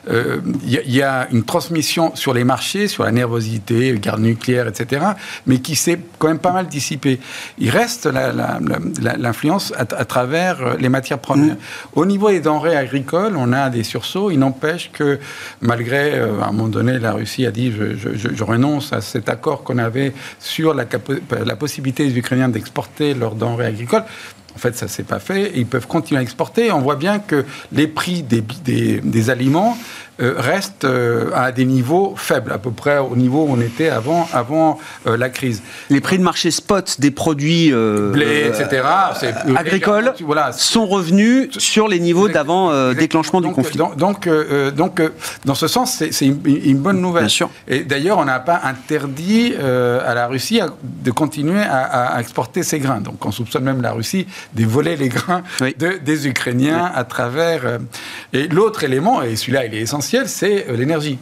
[0.07, 5.05] Il euh, y, a une transmission sur les marchés, sur la nervosité, guerre nucléaire, etc.,
[5.47, 7.19] mais qui s'est quand même pas mal dissipée.
[7.57, 11.55] Il reste l'influence à, travers euh, les matières premières.
[11.55, 11.95] Mm.
[11.99, 14.31] Au niveau des denrées agricoles, on a des sursauts.
[14.31, 15.19] Il n'empêche que,
[15.61, 19.27] malgré, euh, à un moment donné, la Russie a dit je, je renonce à cet
[19.27, 20.85] accord qu'on avait sur la,
[21.45, 24.03] la possibilité des Ukrainiens d'exporter leurs denrées agricoles.
[24.55, 25.51] En fait, ça ne s'est pas fait.
[25.55, 26.71] Ils peuvent continuer à exporter.
[26.71, 29.77] On voit bien que les prix des, des, des aliments
[30.21, 33.87] euh, reste euh, à des niveaux faibles, à peu près au niveau où on était
[33.87, 34.77] avant, avant
[35.07, 35.61] euh, la crise.
[35.89, 38.83] Les prix de marché spot des produits blé, etc.,
[39.55, 43.79] agricoles voilà, sont revenus sur les niveaux d'avant déclenchement du conflit.
[43.97, 44.29] Donc,
[44.75, 45.01] donc,
[45.45, 47.23] dans ce sens, c'est une, bonne nouvelle.
[47.23, 47.49] Bien sûr.
[47.67, 53.01] Et d'ailleurs, on n'a pas interdit à la Russie de continuer à, exporter ses grains.
[53.01, 55.43] Donc, on soupçonne même la Russie de voler les grains
[55.79, 57.79] des Ukrainiens à travers.
[58.33, 61.19] et l'autre élément, et celui-là, il est essentiel c'est euh, l'énergie.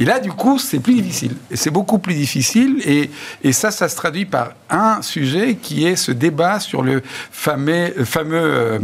[0.00, 1.34] Et là, du coup, c'est plus difficile.
[1.54, 2.80] C'est beaucoup plus difficile.
[2.84, 3.10] Et,
[3.42, 8.04] et, ça, ça se traduit par un sujet qui est ce débat sur le fameux,
[8.04, 8.78] fameux euh,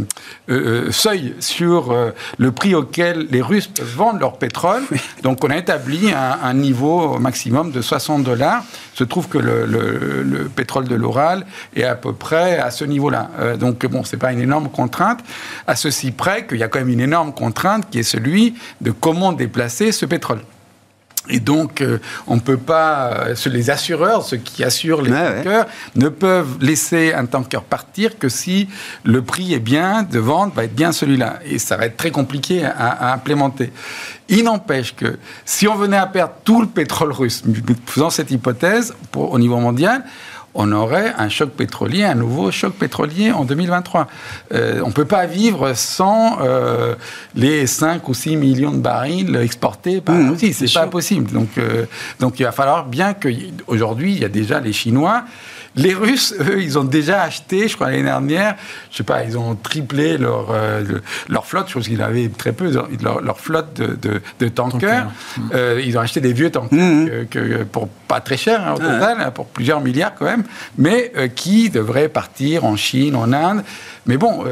[0.49, 1.95] euh, seuil sur
[2.37, 4.83] le prix auquel les Russes peuvent vendre leur pétrole.
[5.23, 8.63] Donc, on a établi un, niveau maximum de 60 dollars.
[8.93, 13.29] Se trouve que le, le, pétrole de l'Oral est à peu près à ce niveau-là.
[13.59, 15.19] donc, bon, c'est pas une énorme contrainte.
[15.67, 18.91] À ceci près qu'il y a quand même une énorme contrainte qui est celui de
[18.91, 20.41] comment déplacer ce pétrole.
[21.29, 23.27] Et donc, euh, on ne peut pas.
[23.27, 28.29] Euh, les assureurs, ceux qui assurent les tankers, ne peuvent laisser un tanker partir que
[28.29, 28.67] si
[29.03, 31.39] le prix est bien de vente, va être bien celui-là.
[31.45, 33.71] Et ça va être très compliqué à, implémenter.
[34.27, 37.43] Il n'empêche que si on venait à perdre tout le pétrole russe,
[37.85, 40.03] faisant cette hypothèse pour, au niveau mondial,
[40.55, 44.07] on aurait un choc pétrolier, un nouveau choc pétrolier en 2023.
[44.53, 46.95] Euh, on ne peut pas vivre sans euh,
[47.35, 50.53] les 5 ou 6 millions de barils exportés par mmh, Russie.
[50.53, 51.29] C'est pas possible.
[51.31, 51.85] Donc, euh,
[52.21, 53.27] donc il va falloir bien que
[53.67, 55.25] aujourd'hui il y a déjà les Chinois
[55.75, 58.55] les Russes, eux, ils ont déjà acheté, je crois l'année dernière,
[58.91, 60.83] je sais pas, ils ont triplé leur, euh,
[61.27, 65.07] leur flotte, chose qu'ils avaient très peu, leur, flotte de, de, tankers.
[65.53, 67.25] Euh, ils ont acheté des vieux tankers mmh.
[67.29, 70.43] que, pour pas très cher hein, au total, hein, pour plusieurs milliards quand même,
[70.77, 73.63] mais euh, qui devraient partir en Chine, en Inde.
[74.05, 74.43] Mais bon,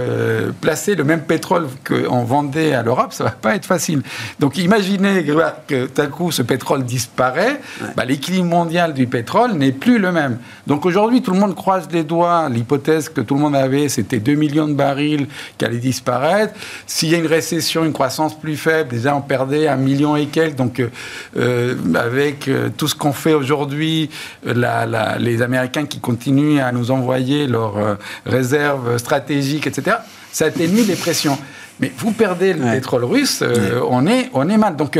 [0.61, 4.01] placer le même pétrole qu'on vendait à l'Europe, ça va pas être facile.
[4.39, 5.23] Donc imaginez
[5.67, 7.59] que d'un coup ce pétrole disparaît,
[7.95, 10.37] bah, l'équilibre mondial du pétrole n'est plus le même.
[10.67, 12.49] Donc aujourd'hui, tout le monde croise les doigts.
[12.49, 16.53] L'hypothèse que tout le monde avait, c'était 2 millions de barils qui allaient disparaître.
[16.87, 20.27] S'il y a une récession, une croissance plus faible, déjà on perdait un million et
[20.27, 20.55] quelques.
[20.55, 20.89] Donc, euh,
[21.37, 24.09] euh, avec euh, tout ce qu'on fait aujourd'hui,
[24.45, 29.97] les Américains qui continuent à nous envoyer leurs réserves stratégiques, etc.,
[30.32, 31.38] ça atténue les pressions.
[31.79, 33.43] Mais vous perdez le pétrole russe,
[33.89, 34.75] on, est, on est mal.
[34.75, 34.99] Donc,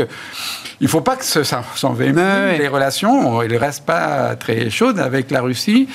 [0.80, 2.20] il ne faut pas que ça s'envenime.
[2.58, 5.88] Les relations, elles ne restent pas très chaudes avec la Russie.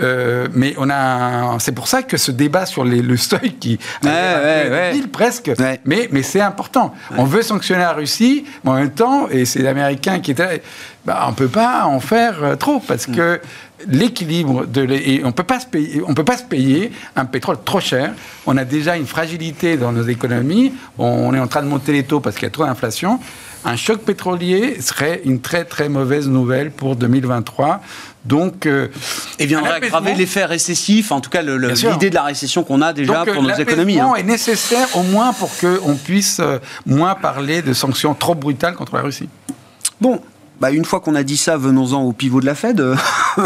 [0.00, 5.02] Euh, mais on a, c'est pour ça que ce débat sur le seuil qui ouais,
[5.10, 5.50] presque,
[5.84, 6.94] mais, mais c'est important.
[7.16, 10.62] On veut sanctionner la Russie, mais en même temps, et c'est l'Américain qui était,
[11.04, 13.40] bah, on ne peut pas en faire euh, trop parce que
[13.88, 17.58] l'équilibre de et on peut pas se payer on peut pas se payer un pétrole
[17.64, 18.14] trop cher
[18.46, 22.04] on a déjà une fragilité dans nos économies on est en train de monter les
[22.04, 23.20] taux parce qu'il y a trop d'inflation
[23.66, 27.80] un choc pétrolier serait une très très mauvaise nouvelle pour 2023.
[28.24, 28.88] Donc, euh,
[29.40, 33.24] et viendrait aggraver l'effet récessif, en tout cas l'idée de la récession qu'on a déjà
[33.24, 33.98] pour nos économies.
[33.98, 34.14] Hein.
[34.14, 38.94] est nécessaire au moins pour qu'on puisse euh, moins parler de sanctions trop brutales contre
[38.94, 39.28] la Russie.
[40.00, 40.20] Bon,
[40.60, 42.82] bah, une fois qu'on a dit ça, venons-en au pivot de la Fed.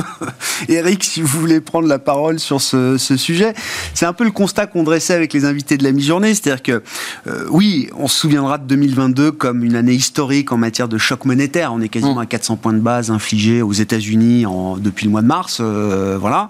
[0.69, 3.55] Eric, si vous voulez prendre la parole sur ce, sujet,
[3.95, 6.83] c'est un peu le constat qu'on dressait avec les invités de la mi-journée, c'est-à-dire que
[7.27, 11.25] euh, oui, on se souviendra de 2022 comme une année historique en matière de choc
[11.25, 11.73] monétaire.
[11.73, 12.19] On est quasiment mm.
[12.19, 14.45] à 400 points de base infligés aux États-Unis
[14.79, 16.49] depuis le mois de mars, euh, voilà.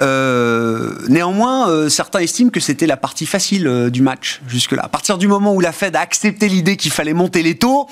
[0.00, 4.84] Euh, néanmoins, certains estiment que c'était la partie facile du match jusque-là.
[4.84, 7.88] À partir du moment où la Fed a accepté l'idée qu'il fallait monter les taux,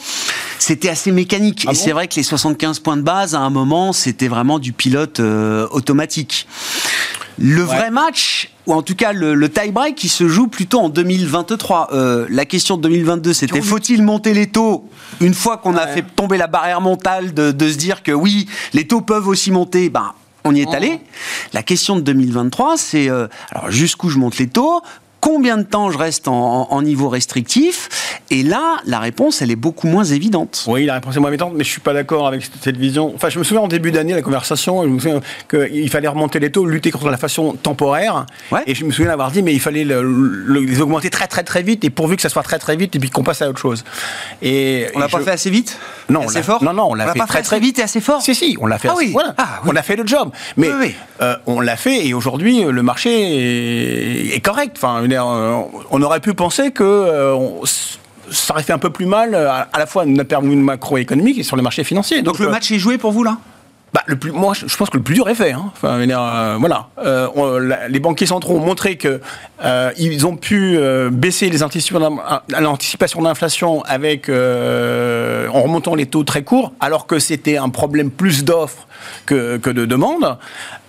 [0.59, 1.65] c'était assez mécanique.
[1.67, 4.59] Ah Et c'est vrai que les 75 points de base, à un moment, c'était vraiment
[4.59, 6.47] du pilote euh, automatique.
[7.39, 11.89] Le vrai match, ou en tout cas le, tie-break qui se joue plutôt en 2023.
[11.93, 14.89] Euh, la question de 2022, c'était faut-il monter les taux
[15.21, 18.87] une fois qu'on a fait tomber la barrière mentale de, se dire que oui, les
[18.87, 19.89] taux peuvent aussi monter?
[19.89, 20.13] Ben,
[20.45, 21.01] on y est allé.
[21.53, 24.83] La question de 2023, c'est euh, alors jusqu'où je monte les taux?
[25.23, 27.89] Combien de temps je reste en, niveau restrictif
[28.31, 30.65] Et là, la réponse, elle est beaucoup moins évidente.
[30.67, 33.13] Oui, la réponse est moins évidente, mais je suis pas d'accord avec cette vision.
[33.15, 36.41] Enfin, je me souviens en début d'année, la conversation, je me souviens qu'il fallait remonter
[36.41, 38.27] les taux, lutter contre l'inflation temporaire.
[38.67, 41.85] Et je me souviens avoir dit, mais il fallait les augmenter très très très vite,
[41.85, 43.85] et pourvu que ça soit très très vite, et puis qu'on passe à autre chose.
[44.43, 46.65] Et on l'a pas fait assez vite Non, assez fort.
[46.65, 48.23] Non, non, on l'a fait, très, très vite et assez fort.
[48.23, 48.89] Si, si, on l'a fait.
[48.89, 49.11] Ah, oui.
[49.13, 49.35] Voilà.
[49.39, 50.69] Ah, on a fait le job, mais
[51.21, 54.73] euh, on l'a fait, et aujourd'hui, le marché est, est correct.
[54.77, 57.37] Enfin, euh, on aurait pu penser que euh,
[58.31, 61.39] ça aurait fait un peu plus mal euh, à, la fois d'un point de macroéconomique
[61.39, 62.23] et sur le marché financier.
[62.23, 63.39] Donc, le match est joué pour vous là?
[63.93, 65.53] Bah, le plus, moi, je pense que le plus dur est fait.
[65.53, 65.71] Hein.
[65.75, 66.07] Enfin,
[66.59, 66.89] voilà,
[67.89, 69.21] les banquiers centraux ont montré que
[69.99, 70.79] ils ont pu
[71.11, 71.59] baisser les
[72.59, 78.45] l'anticipation d'inflation avec en remontant les taux très courts, alors que c'était un problème plus
[78.45, 78.87] d'offres
[79.27, 80.39] que, que, de demande.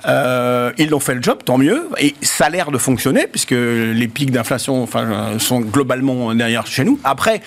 [0.06, 1.90] Euh, ils ont fait le job, tant mieux.
[2.00, 6.84] Et ça a l'air de fonctionner, puisque les pics d'inflation enfin, sont globalement derrière chez
[6.84, 7.00] nous.
[7.04, 7.42] Après,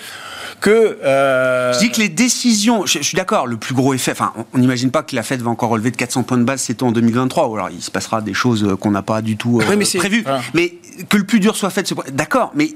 [0.60, 0.98] que.
[1.04, 1.72] Euh...
[1.72, 2.86] Je dis que les décisions.
[2.86, 4.12] Je, suis d'accord, le plus gros effet.
[4.12, 6.60] Enfin, on n'imagine pas que la Fed va encore relever de 400 points de base,
[6.60, 7.48] c'est en 2023.
[7.48, 10.24] Ou alors il se passera des choses qu'on n'a pas du tout euh, prévues.
[10.54, 10.74] Mais
[11.08, 11.92] que le plus dur soit fait.
[12.12, 12.70] D'accord, mais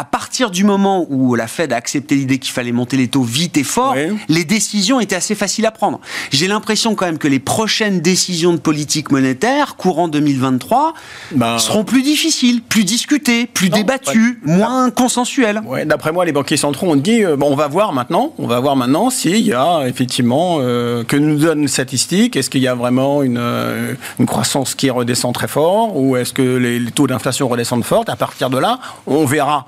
[0.00, 3.22] à partir du moment où la Fed a accepté l'idée qu'il fallait monter les taux
[3.22, 3.94] vite et fort,
[4.30, 6.00] les décisions étaient assez faciles à prendre.
[6.30, 10.94] J'ai l'impression quand même que les prochaines décisions de politique monétaire, courant 2023,
[11.32, 11.58] bah.
[11.58, 15.60] seront plus difficiles, plus discutées, plus débattues, moins consensuelles.
[15.84, 18.58] D'après moi, les banquiers centraux ont dit euh, bon, on va voir maintenant, on va
[18.58, 22.36] voir maintenant s'il y a effectivement euh, que nous donne statistique.
[22.36, 26.32] Est-ce qu'il y a vraiment une, euh, une, croissance qui redescend très fort ou est-ce
[26.32, 28.04] que les, les taux d'inflation redescendent fort?
[28.06, 29.66] À partir de là, on verra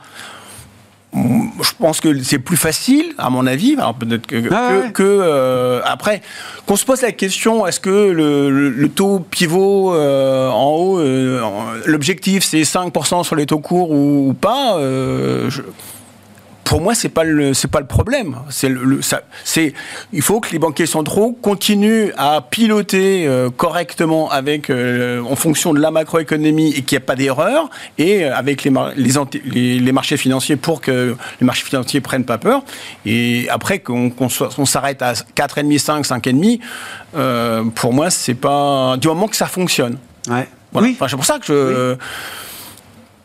[1.15, 6.23] je pense que c'est plus facile, à mon avis, peut-être que, ah que, euh, après
[6.67, 11.41] qu'on se pose la question est-ce que le, taux pivot euh, en haut, euh,
[11.87, 14.79] l'objectif c'est 5% sur les taux courts ou, pas
[16.65, 18.37] pour moi, c'est pas le c'est pas le problème.
[18.51, 19.75] C'est le, ça, c'est
[20.13, 25.75] il faut que les banquiers centraux continuent à piloter euh, correctement avec euh, en fonction
[25.75, 27.69] de la macroéconomie et qu'il n'y ait pas d'erreur
[27.99, 32.39] et euh, avec les, les, les, marchés financiers pour que les marchés financiers prennent pas
[32.39, 32.63] peur.
[33.07, 36.61] Et après qu'on qu'on s'arrête à 4,5, 5, 5,5,
[37.15, 39.99] euh, pour moi, c'est pas du moment que ça fonctionne.
[40.29, 40.49] Ouais.
[40.73, 40.89] Voilà.
[40.89, 40.95] Oui.
[40.95, 41.97] Enfin, c'est pour ça que je.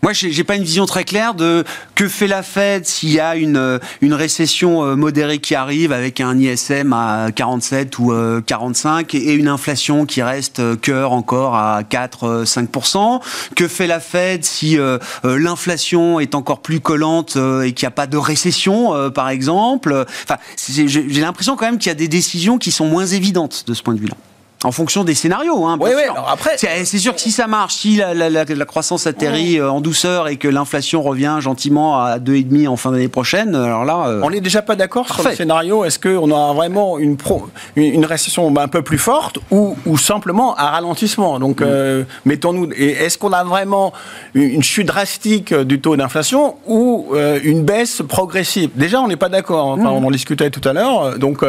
[0.07, 3.35] Moi, j'ai pas une vision très claire de que fait la Fed s'il y a
[3.35, 8.13] une, une récession euh, modérée qui arrive avec un ISM à 47 ou
[8.45, 13.19] 45 euh, et une inflation qui reste euh, cœur encore à 4-5%.
[13.57, 14.77] Que fait la Fed si
[15.25, 20.05] l'inflation est encore plus collante et qu'il n'y a pas de récession, par exemple?
[20.23, 23.73] Enfin, j'ai l'impression quand même qu'il y a des décisions qui sont moins évidentes de
[23.73, 24.15] ce point de vue-là.
[24.63, 27.97] En fonction des scénarios, hein, oui, oui, après, c'est sûr que si ça marche, si
[27.97, 32.67] la, la, la, croissance atterrit euh, en douceur et que l'inflation revient gentiment à 2,5
[32.67, 34.07] en fin d'année prochaine, alors là...
[34.07, 35.85] Euh, on n'est déjà pas d'accord sur le scénario.
[35.85, 40.57] Est-ce qu'on aura vraiment une, pro, une, récession un peu plus forte ou, ou simplement
[40.57, 41.37] un ralentissement?
[41.37, 41.65] Donc, mm.
[41.67, 42.71] euh, mettons-nous...
[42.71, 43.93] Est-ce qu'on a vraiment
[44.33, 48.71] une chute drastique du taux d'inflation ou une baisse progressive?
[48.73, 49.67] Déjà, on n'est pas d'accord.
[49.67, 50.03] Enfin, mm.
[50.03, 51.19] On en discutait tout à l'heure.
[51.19, 51.45] Donc...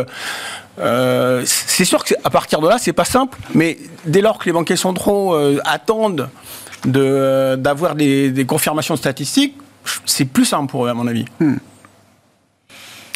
[0.81, 4.53] Euh, c'est sûr qu'à partir de là, c'est pas simple, mais dès lors que les
[4.53, 6.29] banquiers centraux euh, attendent
[6.95, 9.57] euh, d'avoir des, des, confirmations statistiques,
[10.07, 11.25] c'est plus simple pour eux, à mon avis.
[11.41, 11.57] Hmm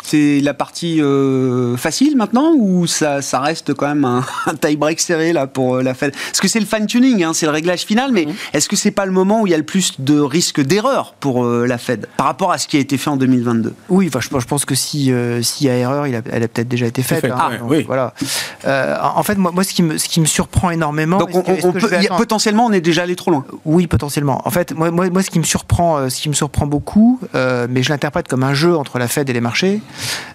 [0.03, 4.25] c'est la partie euh, facile maintenant ou ça, ça, reste quand même un,
[4.61, 7.53] tie-break serré là pour euh, la Fed Parce que c'est le fine-tuning, hein, c'est le
[7.53, 8.35] réglage final, mais mhm.
[8.53, 11.15] est-ce que c'est pas le moment où il y a le plus de risque d'erreur
[11.21, 14.09] pour euh, la Fed par rapport à ce qui a été fait en 2022 Oui,
[14.09, 16.87] enfin, je, pense que si s'il y a erreur, il a, elle a peut-être déjà
[16.87, 17.25] été faite.
[17.25, 17.85] Hein, ah, oui.
[17.87, 18.13] Voilà.
[18.65, 21.19] en fait, moi, moi, ce qui me, ce qui me surprend énormément.
[21.19, 23.45] Donc, on, peut, potentiellement, on est déjà allé trop loin.
[23.65, 24.43] Oui, potentiellement.
[24.45, 27.83] En fait, moi, moi, moi ce qui me surprend, ce qui me surprend beaucoup, mais
[27.83, 29.81] je l'interprète comme un jeu entre la Fed et les marchés.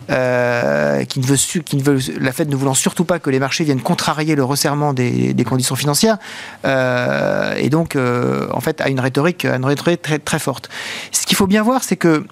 [0.09, 3.39] Euh, qui ne veut, qui ne veut, la Fed ne voulant surtout pas que les
[3.39, 6.17] marchés viennent contrarier le resserrement des, conditions financières,
[6.63, 10.69] euh, et donc euh, en fait à une rhétorique, une rhétorique très, très forte.
[11.11, 12.25] Ce qu'il faut bien voir, c'est que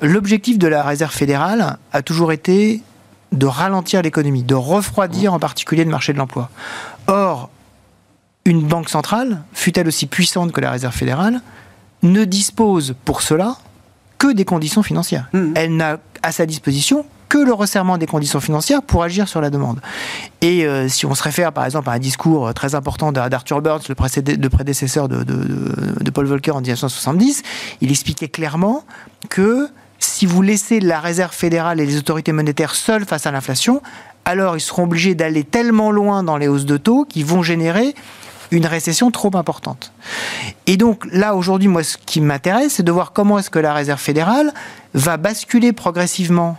[0.00, 2.82] l'objectif de la Réserve fédérale a toujours été
[3.30, 6.50] de ralentir l'économie, de refroidir en particulier le marché de l'emploi.
[7.06, 7.50] Or,
[8.44, 11.40] une banque centrale, fût-elle aussi puissante que la Réserve fédérale,
[12.02, 13.58] ne dispose pour cela
[14.18, 15.28] que des conditions financières.
[15.32, 15.52] Mmh.
[15.54, 19.48] Elle n'a à sa disposition que le resserrement des conditions financières pour agir sur la
[19.48, 19.80] demande.
[20.42, 23.62] Et euh, si on se réfère par exemple à un discours euh, très important d'Arthur
[23.62, 23.94] Burns, le,
[24.48, 27.42] prédécesseur de, de, Paul Volcker en 1970,
[27.80, 28.84] il expliquait clairement
[29.30, 29.68] que
[29.98, 33.80] si vous laissez la réserve fédérale et les autorités monétaires seules face à l'inflation,
[34.24, 37.94] alors ils seront obligés d'aller tellement loin dans les hausses de taux qu'ils vont générer
[38.52, 39.92] une récession trop importante.
[40.66, 43.72] Et donc là, aujourd'hui, moi, ce qui m'intéresse, c'est de voir comment est-ce que la
[43.72, 44.52] Réserve fédérale
[44.94, 46.58] va basculer progressivement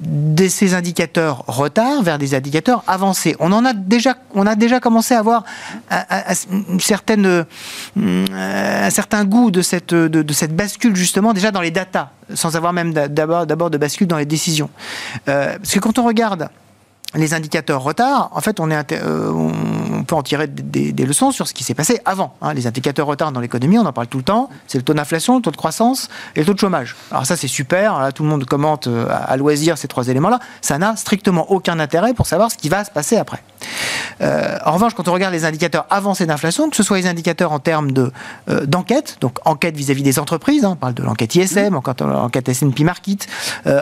[0.00, 3.36] de ces indicateurs retard vers des indicateurs avancés.
[3.38, 5.44] On en a déjà, on a déjà commencé à avoir
[5.92, 6.00] euh,
[7.96, 12.72] un certain goût de cette, de, cette bascule justement déjà dans les datas, sans avoir
[12.72, 14.70] même d'abord, de bascule dans les décisions.
[15.28, 16.48] Euh, parce que quand on regarde
[17.14, 21.54] les indicateurs retard, en fait, on, est, euh, peut en tirer des, leçons sur ce
[21.54, 22.34] qui s'est passé avant.
[22.42, 22.54] Hein.
[22.54, 25.36] Les indicateurs retard dans l'économie, on en parle tout le temps, c'est le taux d'inflation,
[25.36, 26.96] le taux de croissance et le taux de chômage.
[27.10, 30.38] Alors ça, c'est super, là, tout le monde commente euh, à, loisir ces trois éléments-là.
[30.60, 33.42] Ça n'a strictement aucun intérêt pour savoir ce qui va se passer après.
[34.20, 37.52] Euh, en revanche, quand on regarde les indicateurs avancés d'inflation, que ce soit les indicateurs
[37.52, 38.12] en termes de,
[38.66, 42.84] d'enquête, donc enquête vis-à-vis des entreprises, hein, on parle de l'enquête ISM, enquête, enquête S&P
[42.84, 43.26] Market,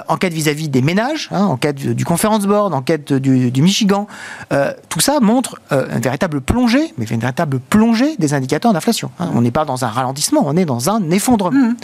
[0.09, 4.07] enquête vis-à-vis des ménages, hein, enquête du Conference Board, enquête du, Michigan.
[4.53, 9.11] Euh, tout ça montre euh, véritable plongée, mais une véritable plongée des indicateurs d'inflation.
[9.19, 9.31] Hein.
[9.35, 11.59] On n'est pas dans un ralentissement, on est dans un effondrement.
[11.59, 11.77] Mmh.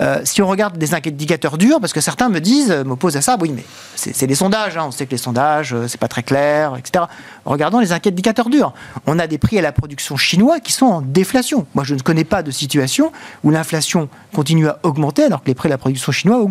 [0.00, 3.38] Euh, si on regarde des indicateurs durs, parce que certains me disent, m'opposent à ça,
[3.40, 3.64] oui, mais
[3.96, 4.84] c'est des sondages, hein.
[4.86, 7.04] on sait que les sondages, c'est pas très clair, etc.
[7.46, 8.74] Regardons les indicateurs durs.
[9.06, 11.66] On a des prix à la production chinois qui sont en déflation.
[11.74, 13.12] Moi, je ne connais pas de situation
[13.44, 16.46] où l'inflation continue à augmenter alors que les prix à la production chinois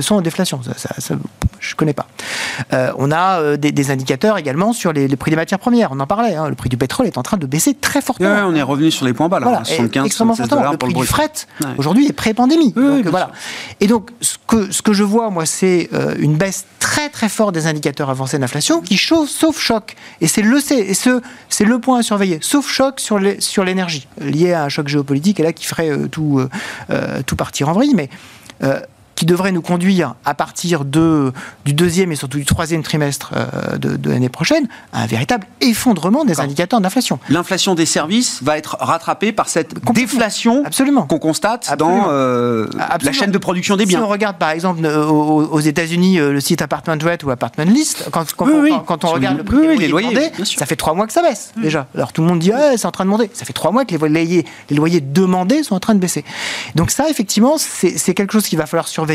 [0.00, 0.60] sont en déflation.
[0.62, 1.14] Ça, ça,
[1.60, 2.06] je ne connais pas.
[2.72, 5.90] On a des, indicateurs également sur les, prix des matières premières.
[5.92, 6.34] On en parlait.
[6.34, 6.48] Hein.
[6.48, 8.46] le prix du pétrole est en train de baisser très fortement.
[8.46, 9.62] on est revenu sur les points bas là.
[9.64, 11.30] 75, extrêmement Le prix du fret
[11.76, 12.74] aujourd'hui est pré-pandémie.
[13.06, 13.30] voilà.
[13.80, 17.28] Et donc ce que ce que je vois moi, c'est euh, une baisse très très
[17.28, 19.96] forte des indicateurs avancés d'inflation qui chauffe sauf choc.
[20.20, 22.38] Et c'est le et ce c'est le point à surveiller.
[22.40, 25.90] Sauf choc sur les, sur l'énergie lié à un choc géopolitique et là qui ferait
[25.90, 26.40] euh, tout
[26.90, 27.94] euh, tout partir en vrille.
[27.94, 28.08] Mais
[29.20, 31.30] qui devrait nous conduire à partir de,
[31.66, 35.46] du deuxième et surtout du troisième trimestre euh, de, de l'année prochaine à un véritable
[35.60, 37.18] effondrement des indicateurs d'inflation.
[37.28, 41.02] L'inflation des services va être rattrapée par cette déflation Absolument.
[41.02, 42.04] qu'on constate Absolument.
[42.04, 42.66] dans euh,
[43.02, 44.04] la chaîne de production des Si biens.
[44.04, 48.08] on regarde par exemple euh, aux, aux États-Unis le site Apartment Rate ou Apartment List,
[48.10, 48.70] quand, quand, Oui, on, oui.
[48.70, 50.76] quand- quand on Sur regarde le- prix oui, des loyers les loyers, demandés, ça fait
[50.76, 51.88] trois mois que ça baisse déjà.
[51.94, 53.28] Alors tout le monde dit ah, c'est en train de monter.
[53.34, 56.24] Ça fait trois mois que les loyers, les loyers demandés sont en train de baisser.
[56.74, 59.09] Donc ça effectivement c'est c'est quelque chose qu'il va falloir surveiller.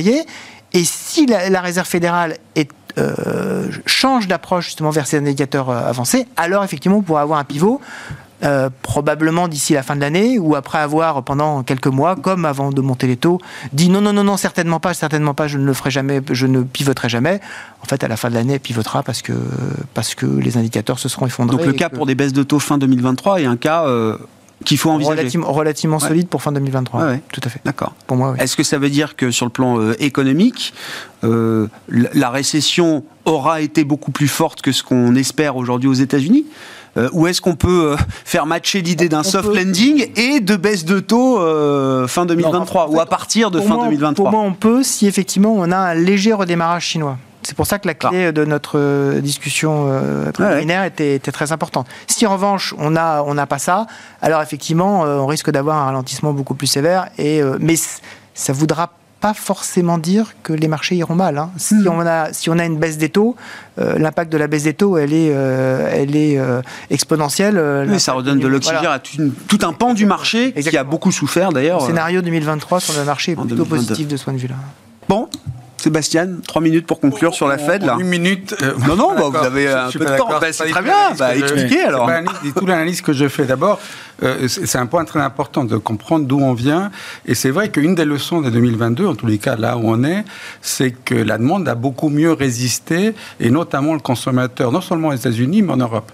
[0.74, 5.88] Et si la, la Réserve fédérale est, euh, change d'approche justement vers ces indicateurs euh,
[5.90, 7.80] avancés, alors effectivement on pourra avoir un pivot.
[8.44, 12.70] euh, probablement d'ici la fin de l'année ou après avoir pendant quelques mois, comme avant
[12.72, 13.40] de monter les taux,
[13.72, 16.46] dit non, non, non, non, certainement pas, certainement pas, je ne le ferai jamais, je
[16.46, 17.40] ne pivoterai jamais.
[17.82, 19.32] En fait, à la fin de l'année, elle pivotera parce que,
[19.94, 21.56] parce que les indicateurs se seront effondrés.
[21.58, 24.18] Donc le cas que- pour des baisses de taux fin 2023 est un cas euh,
[24.64, 25.18] qu'il faut envisager.
[25.20, 26.08] relativement, relativement Ouais.
[26.08, 27.02] solide pour fin 2023.
[27.02, 27.22] Ouais, ouais.
[27.32, 27.60] Tout à fait.
[27.66, 27.94] D'accord.
[28.08, 28.38] Pour moi, oui.
[28.40, 30.74] Est-ce que ça veut dire que sur le plan euh, économique,
[31.24, 36.46] euh, la récession aura été beaucoup plus forte que ce qu'on espère aujourd'hui aux États-Unis?
[36.98, 40.56] Euh, Ou est-ce qu'on peut euh, faire matcher l'idée d'un soft peut- landing et de
[40.56, 44.32] baisse de taux euh, fin 2023 en ou à partir de fin moi, 2023 Pour
[44.40, 47.18] moi, on peut si effectivement on a un léger redémarrage chinois.
[47.46, 51.52] C'est pour ça que la clé de notre euh, discussion euh, préliminaire était, était très
[51.52, 51.88] importante.
[52.08, 53.86] Si en revanche on n'a on pas ça,
[54.22, 57.10] alors effectivement euh, on risque d'avoir un ralentissement beaucoup plus sévère.
[57.18, 57.76] Et, euh, mais
[58.34, 58.92] ça voudra
[59.22, 61.38] pas forcément dire que les marchés iront mal.
[61.38, 61.50] hein.
[61.58, 63.36] Si, on a, si on a une baisse des taux,
[63.80, 67.88] euh, l'impact de la baisse des taux, elle est, euh, elle est euh, exponentielle.
[67.90, 68.94] Oui, ça redonne de l'oxygène voilà.
[68.94, 71.80] à tout, tout un pan du marché qui a beaucoup souffert d'ailleurs.
[71.82, 73.76] Le scénario 2023 sur le marché est plutôt 2022.
[73.76, 74.56] positif de ce point de vue-là.
[75.08, 75.28] Bon,
[75.78, 77.98] Sébastien, trois minutes pour conclure sur la Fed là.
[78.00, 78.56] Une minute.
[78.62, 80.28] euh, Non, non, je bah, vous avez Je un peu de temps.
[80.30, 80.94] Bah, C'est très bien.
[81.18, 82.10] Bah, que je- expliquez, c'est alors.
[82.56, 83.46] Tout l'analyse que je fais.
[83.46, 83.80] D'abord,
[84.24, 86.92] euh, c'est un point très important de comprendre d'où on vient.
[87.28, 90.04] Et c'est vrai qu'une des leçons de 2022, en tous les cas là où on
[90.04, 90.24] est,
[90.62, 95.14] c'est que la demande a beaucoup mieux résisté, et notamment le consommateur, non seulement aux
[95.14, 96.12] États-Unis, mais en Europe.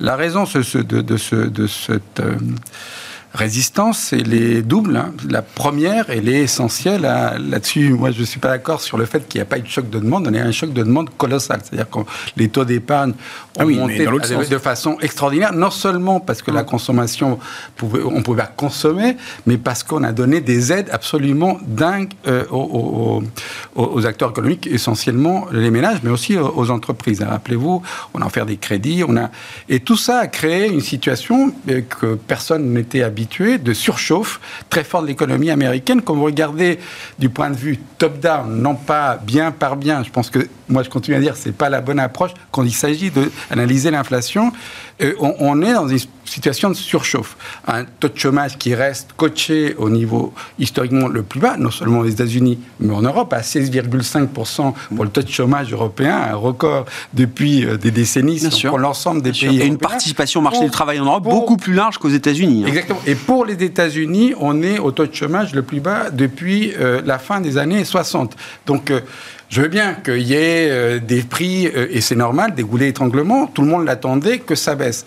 [0.00, 2.34] La raison ce- ce- de, de ce- de cette euh,
[3.34, 4.96] résistance, c'est les doubles.
[4.96, 5.12] hein.
[5.28, 7.90] La première, elle est essentielle à- là-dessus.
[7.94, 9.68] Moi, je ne suis pas d'accord sur le fait qu'il n'y a pas eu de
[9.68, 10.26] choc de demande.
[10.28, 11.60] On a eu un choc de demande colossal.
[11.62, 11.98] C'est-à-dire que
[12.36, 13.14] les taux d'épargne ont
[13.60, 14.06] Ah oui, monté
[14.48, 17.38] de, façon extraordinaire, non seulement parce que la consommation,
[17.76, 19.16] pouvait, on pouvait consommer,
[19.46, 23.22] mais parce qu'on a donné des aides absolument dingues euh, aux,
[23.76, 27.22] aux- aux acteurs économiques, essentiellement les ménages, mais aussi aux, aux entreprises.
[27.22, 27.82] Rappelez-vous,
[28.14, 29.30] on a offert des crédits, on a
[29.68, 34.84] et tout ça a créé une situation euh, que personne n'était habitué de surchauffe très
[34.84, 36.02] forte de l'économie américaine.
[36.02, 36.78] Quand vous regardez
[37.18, 40.90] du point de vue top-down, non pas bien par bien, je pense que moi je
[40.90, 44.52] continue à dire c'est pas la bonne approche quand il s'agit d'analyser l'inflation.
[45.00, 47.36] Euh, on, on est dans une situation de surchauffe.
[47.66, 52.00] Un taux de chômage qui reste coaché au niveau historiquement le plus bas, non seulement
[52.00, 56.86] aux États-Unis, mais en Europe, à 16,5% pour le taux de chômage européen, un record
[57.14, 58.70] depuis euh, des décennies, Bien sûr.
[58.70, 59.48] prend l'ensemble des Bien sûr.
[59.50, 61.98] pays Et une participation au marché Pour- du travail en Europe pour- beaucoup plus large
[61.98, 62.62] qu'aux États-Unis.
[62.64, 62.68] hein.
[62.68, 63.00] Exactement.
[63.06, 67.02] Et pour les États-Unis, on est au taux de chômage le plus bas depuis euh,
[67.04, 68.36] la fin des années 60.
[68.66, 69.00] Donc, euh,
[69.52, 72.88] je veux bien qu'il y ait euh, des prix, euh, et c'est normal, des goulets
[72.88, 75.04] étranglements, tout le monde l'attendait, que ça baisse.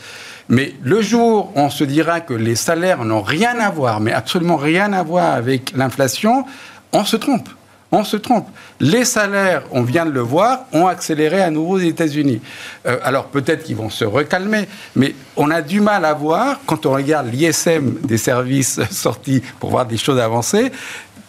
[0.49, 4.13] Mais le jour où on se dira que les salaires n'ont rien à voir, mais
[4.13, 6.45] absolument rien à voir avec l'inflation,
[6.93, 7.49] on se trompe.
[7.91, 8.47] On se trompe.
[8.79, 12.39] Les salaires, on vient de le voir, ont accéléré à nouveau aux États-Unis.
[12.85, 16.85] Euh, alors peut-être qu'ils vont se recalmer, mais on a du mal à voir, quand
[16.85, 20.71] on regarde l'ISM des services sortis pour voir des choses avancées,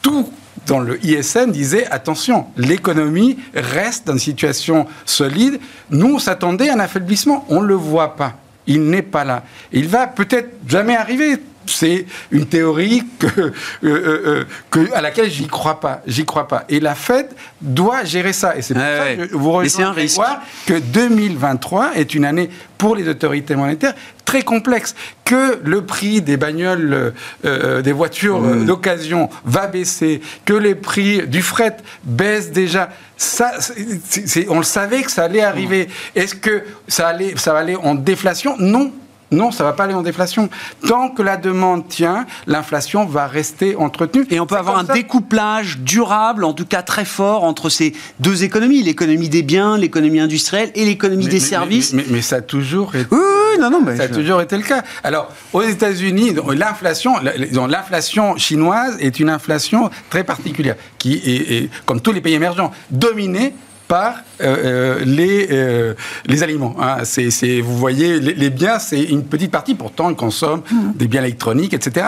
[0.02, 0.30] tout
[0.66, 5.60] dans le ISM disait attention, l'économie reste dans une situation solide.
[5.90, 7.44] Nous, on s'attendait à un affaiblissement.
[7.48, 8.34] On ne le voit pas.
[8.66, 9.44] Il n'est pas là.
[9.72, 11.36] Il va peut-être jamais arriver.
[11.66, 13.52] C'est une théorie que, euh,
[13.84, 16.02] euh, euh, que- à laquelle j'y crois pas.
[16.06, 16.64] J'y crois pas.
[16.68, 17.28] Et la Fed
[17.60, 18.56] doit gérer ça.
[18.56, 19.16] Et c'est pour Ouais, ça ouais.
[19.16, 19.92] que je vous un rejoins.
[19.92, 23.94] Grégoire, que 2023 est une année pour les autorités monétaires
[24.24, 24.94] très complexe,
[25.24, 27.14] que le prix des bagnoles,
[27.44, 32.90] euh, des voitures euh, d'occasion va baisser, que les prix du fret baissent déjà.
[33.16, 35.88] Ça, c'est- c'est- on le savait que ça allait arriver.
[36.16, 38.56] Est-ce que ça, allait, ça aller en déflation?
[38.58, 38.92] Non.
[39.32, 40.48] Non, ça va pas aller en déflation.
[40.86, 44.24] Tant que la demande tient, l'inflation va rester entretenue.
[44.30, 44.92] Et on peut avoir un ça.
[44.92, 50.20] découplage durable, en tout cas très fort, entre ces deux économies, l'économie des biens, l'économie
[50.20, 51.92] industrielle et l'économie des mais- services.
[51.92, 53.08] Mais, mais ça a toujours été.
[53.10, 54.82] Oui, oui, non, non, mais Ça a je- toujours été le cas.
[55.02, 57.14] Alors, aux États-Unis, l'inflation,
[57.68, 62.70] l'inflation chinoise est une inflation très particulière, qui est, est, comme tous les pays émergents,
[62.90, 63.54] dominée
[63.88, 65.94] par euh, les,
[66.26, 66.74] les aliments.
[66.80, 67.04] Hein.
[67.04, 69.74] C'est, vous voyez, les, biens, c'est une petite partie.
[69.74, 70.92] Pourtant, ils consomment mmh.
[70.94, 72.06] des biens électroniques, etc.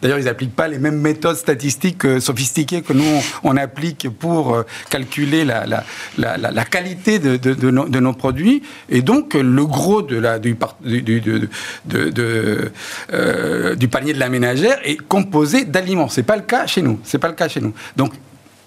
[0.00, 3.04] d'ailleurs, ils n'appliquent pas les mêmes méthodes statistiques sophistiquées que nous,
[3.42, 5.84] on, applique pour calculer la, la,
[6.18, 8.62] la, la qualité de, de, de, nos, de, nos, produits.
[8.90, 11.48] Et donc, le gros de la, du, du, du,
[11.86, 12.72] de,
[13.74, 16.08] du panier de la ménagère est composé d'aliments.
[16.08, 17.00] C'est pas le cas chez nous.
[17.04, 17.72] C'est pas le cas chez nous.
[17.96, 18.12] Donc,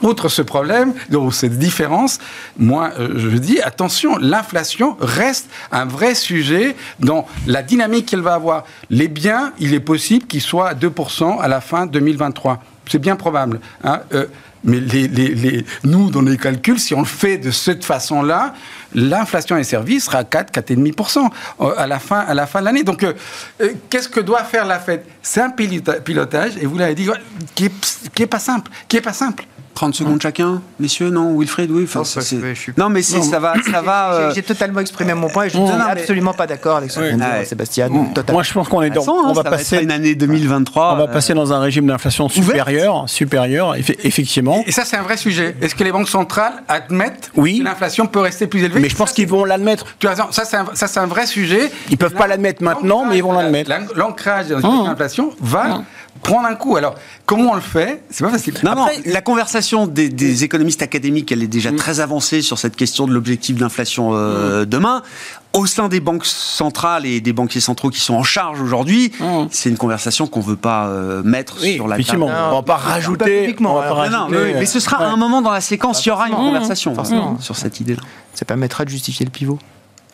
[0.04, 0.93] outre ce problème,
[1.32, 2.20] cette différence,
[2.58, 8.34] moi, euh, je dis, attention, l'inflation reste un vrai sujet dans la dynamique qu'elle va
[8.34, 8.66] avoir.
[8.89, 12.62] Les biens, il est possible qu'ils soient à 2% à la fin 2023.
[12.89, 13.60] C'est bien probable.
[13.84, 14.02] Hein.
[14.14, 14.26] Euh,
[14.64, 14.82] mais
[15.86, 18.54] nous, dans les calculs, si on le fait de cette façon-là,
[18.93, 21.30] l'inflation des services sera à 4, 4,5%
[21.62, 22.84] euh, à la fin, à la fin de l'année.
[22.84, 23.06] Donc,
[23.89, 25.04] qu'est-ce que doit faire la Fed?
[25.22, 27.08] C'est un pilotage, et vous l'avez dit,
[27.56, 27.72] qui n'est
[28.14, 29.45] qui est pas simple, qui est pas simple.
[29.80, 31.86] 30 secondes chacun, messieurs, non Wilfried, oui.
[31.86, 32.04] Enfin,
[32.76, 33.54] non, mais ça va.
[33.72, 36.76] Ça va euh, J'ai totalement exprimé mon point et je ne suis absolument pas d'accord
[36.76, 37.88] avec ce que dit Sébastien.
[37.88, 39.08] Moi, je pense qu'on est dans.
[39.08, 40.96] on va passer une année 2023.
[40.96, 44.62] On va passer dans un régime d'inflation supérieur, supérieur, effectivement.
[44.68, 45.56] Et ça, c'est un vrai sujet.
[45.62, 48.82] Est-ce que les banques centrales admettent que l'inflation peut rester plus élevée?
[48.82, 49.86] Mais je pense qu'ils vont l'admettre.
[50.00, 50.26] Tu as raison.
[50.32, 51.72] Ça, c'est un, vrai sujet.
[51.90, 53.72] Ils peuvent pas l'admettre maintenant, mais ils vont l'admettre.
[53.96, 55.84] L'ancrage de l'inflation va
[56.22, 56.76] prendre un coup.
[56.76, 56.95] Alors,
[57.26, 58.03] comment on le fait?
[58.09, 58.53] C'est pas facile.
[58.63, 61.76] Non, non, la conversation des, économistes académiques, elle est déjà mm.
[61.76, 64.65] très avancée sur cette question de l'objectif d'inflation euh, mm.
[64.65, 65.01] demain.
[65.53, 69.47] Au sein des banques centrales et des banquiers centraux qui sont en charge aujourd'hui, mm.
[69.49, 72.24] c'est une conversation qu'on veut pas euh, mettre sur la table.
[72.24, 73.55] on va pas rajouter.
[74.30, 76.93] mais, ce sera un moment dans la séquence, il y aura une conversation
[77.39, 78.01] sur cette idée-là.
[78.34, 79.59] Ça permettra de justifier le pivot.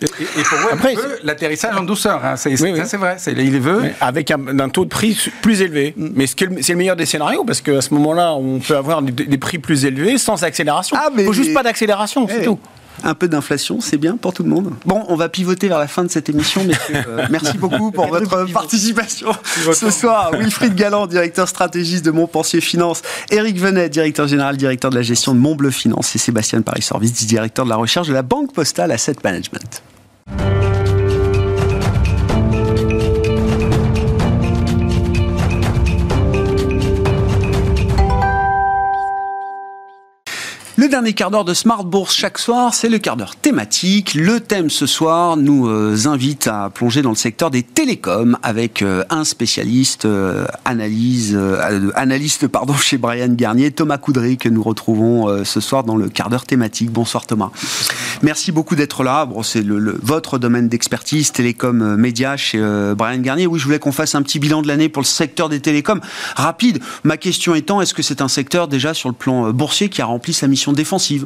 [0.01, 3.91] Et, pour vous, Après, l'atterrissage en douceur, hein, c'est vrai, il veut.
[4.01, 5.93] avec un, taux de prix plus élevé.
[5.95, 6.07] Mm.
[6.15, 9.59] Mais c'est le meilleur des scénarios, parce qu'à ce moment-là, on peut avoir des, prix
[9.59, 10.97] plus élevés sans accélération.
[10.99, 12.59] Ah, il ne faut juste pas d'accélération, c'est eh, tout
[13.03, 14.73] un peu d'inflation, c'est bien pour tout le monde.
[14.85, 18.07] Bon, on va pivoter vers la fin de cette émission, mais euh, merci beaucoup pour
[18.07, 19.29] votre participation
[19.73, 20.31] ce soir.
[20.33, 25.33] Wilfried Galland, directeur stratégiste de Montpensier Finance, Eric Venet, directeur général, directeur de la gestion
[25.33, 29.15] de Montbleu Finance, et Sébastien Paris-Service, directeur de la recherche de la Banque Postale Asset
[29.23, 29.81] Management.
[40.86, 44.13] Le dernier quart d'heure de Smart Bourse chaque soir, c'est le quart d'heure thématique.
[44.13, 48.83] Le thème ce soir nous euh, invite à plonger dans le secteur des télécoms avec
[48.83, 51.36] euh, un spécialiste euh, analyse,
[51.95, 56.29] analyste pardon chez Brian Garnier, Thomas Coudry que nous retrouvons ce soir dans le quart
[56.29, 56.91] d'heure thématique.
[56.91, 57.49] Bonsoir Thomas.
[58.21, 59.27] Merci beaucoup d'être là.
[59.41, 62.59] C'est votre domaine d'expertise, télécom média chez
[62.95, 63.47] Brian Garnier.
[63.47, 66.01] Oui, je voulais qu'on fasse un petit bilan de l'année pour le secteur des télécoms.
[66.36, 66.79] Rapide.
[67.03, 70.05] Ma question étant, est-ce que c'est un secteur déjà sur le plan boursier qui a
[70.05, 71.26] rempli sa mission défensive.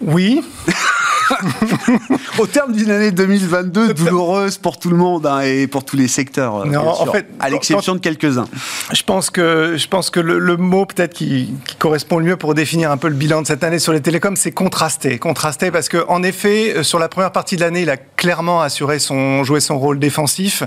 [0.00, 0.42] Oui.
[2.38, 6.08] Au terme d'une année 2022 douloureuse pour tout le monde hein, et pour tous les
[6.08, 8.46] secteurs, euh, en fait, à l'exception de quelques-uns.
[8.92, 12.90] Je pense que, je pense que le, mot peut-être qui, correspond le mieux pour définir
[12.90, 15.18] un peu le bilan de cette année sur les télécoms, c'est contrasté.
[15.18, 18.98] Contrasté parce qu'en effet, euh, sur la première partie de l'année, il a clairement assuré
[18.98, 20.62] son, joué son rôle défensif.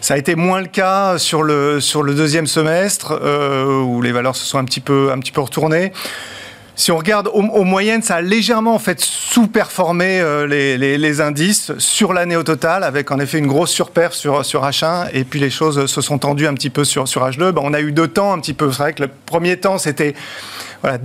[0.00, 4.12] Ça a été moins le cas sur le, sur le deuxième semestre, euh, où les
[4.12, 5.92] valeurs se sont un petit peu, un petit peu retournées.
[6.78, 11.72] Si on regarde aux, moyennes, ça a légèrement en fait sous-performé euh, les, les, indices
[11.78, 15.40] sur l'année au total, avec en effet une grosse surperf sur, sur H1, et puis
[15.40, 17.52] les choses se sont tendues un petit peu sur, sur H2.
[17.52, 18.70] Ben, on a eu deux temps un petit peu.
[18.72, 20.14] C'est vrai que le premier temps, c'était
[20.82, 20.98] voilà,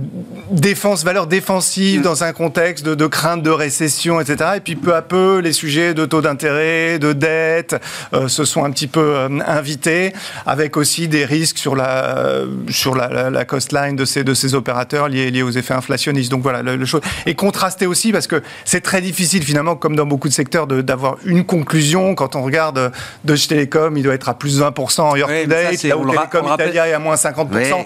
[0.50, 2.02] défense, valeur défensive mm.
[2.02, 4.50] dans un contexte de, crainte de récession, etc.
[4.56, 7.76] Et puis peu à peu, les sujets de taux d'intérêt, de dette
[8.12, 10.12] euh, se sont un petit peu euh, invités,
[10.46, 14.54] avec aussi des risques sur la, sur la, la, cost line de ces, de ces
[14.54, 16.30] opérateurs liés, liés aux effets inflationnistes.
[16.30, 17.00] Donc voilà, le, chose.
[17.26, 21.16] Et contrasté aussi, parce que c'est très difficile finalement, comme dans beaucoup de secteurs, d'avoir
[21.24, 22.14] une conclusion.
[22.14, 22.92] Quand on regarde
[23.24, 26.10] Deutsche Telekom, il doit être à plus de 20% en year to date, là où
[26.10, 27.84] Telecom Italia est à moins 50%.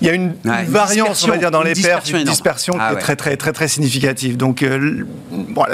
[0.00, 2.78] Il y a une, une variance on va dire, dans les pertes, une dispersion qui
[2.80, 4.36] ah est très, très, très, très significative.
[4.36, 5.04] Donc, euh,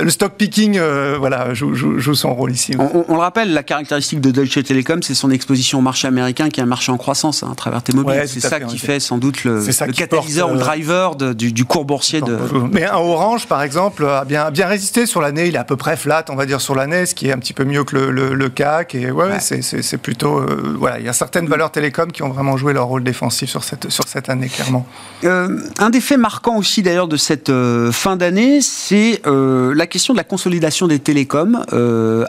[0.01, 2.74] le stock picking, euh, voilà, joue, son rôle ici.
[2.78, 6.61] On, le rappelle, la caractéristique de Deutsche Telekom, c'est son exposition au marché américain, qui
[6.61, 8.22] est un marché en croissance hein, à travers T-Mobile.
[8.26, 12.20] c'est ça qui fait sans doute le, catalyseur ou le euh, driver du, cours boursier
[12.20, 12.38] de.
[12.70, 15.49] Mais un Orange, par exemple, a bien, bien résisté sur l'année.
[15.49, 17.38] Il est à peu près flat, on va dire, sur l'année, ce qui est un
[17.38, 18.95] petit peu mieux que le, CAC.
[18.95, 20.45] Et ouais, c'est plutôt.
[20.78, 23.64] voilà, il y a certaines valeurs télécom qui ont vraiment joué leur rôle défensif sur
[23.64, 24.86] cette, sur cette année, clairement.
[25.33, 29.87] Euh, un des faits marquants aussi d'ailleurs de cette euh, fin d'année, c'est euh, la
[29.87, 31.64] question de la consolidation des télécoms,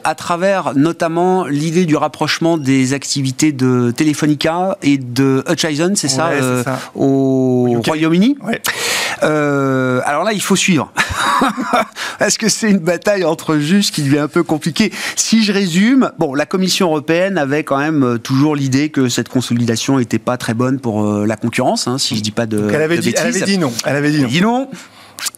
[0.04, 6.32] à travers notamment l'idée du rapprochement des activités de Telefonica et de Hutchison, c'est ça,
[6.96, 8.38] au Royaume-Uni.
[9.24, 10.92] Euh, alors là, il faut suivre.
[12.20, 16.12] Est-ce que c'est une bataille entre juges qui devient un peu compliquée Si je résume,
[16.18, 20.38] bon, la Commission européenne avait quand même euh, toujours l'idée que cette consolidation n'était pas
[20.38, 22.70] très bonne pour euh, la concurrence, hein, si je dis pas de.
[22.70, 23.72] elle, avait dit, elle avait dit non.
[23.86, 24.28] Elle avait dit non.
[24.28, 24.70] Dit non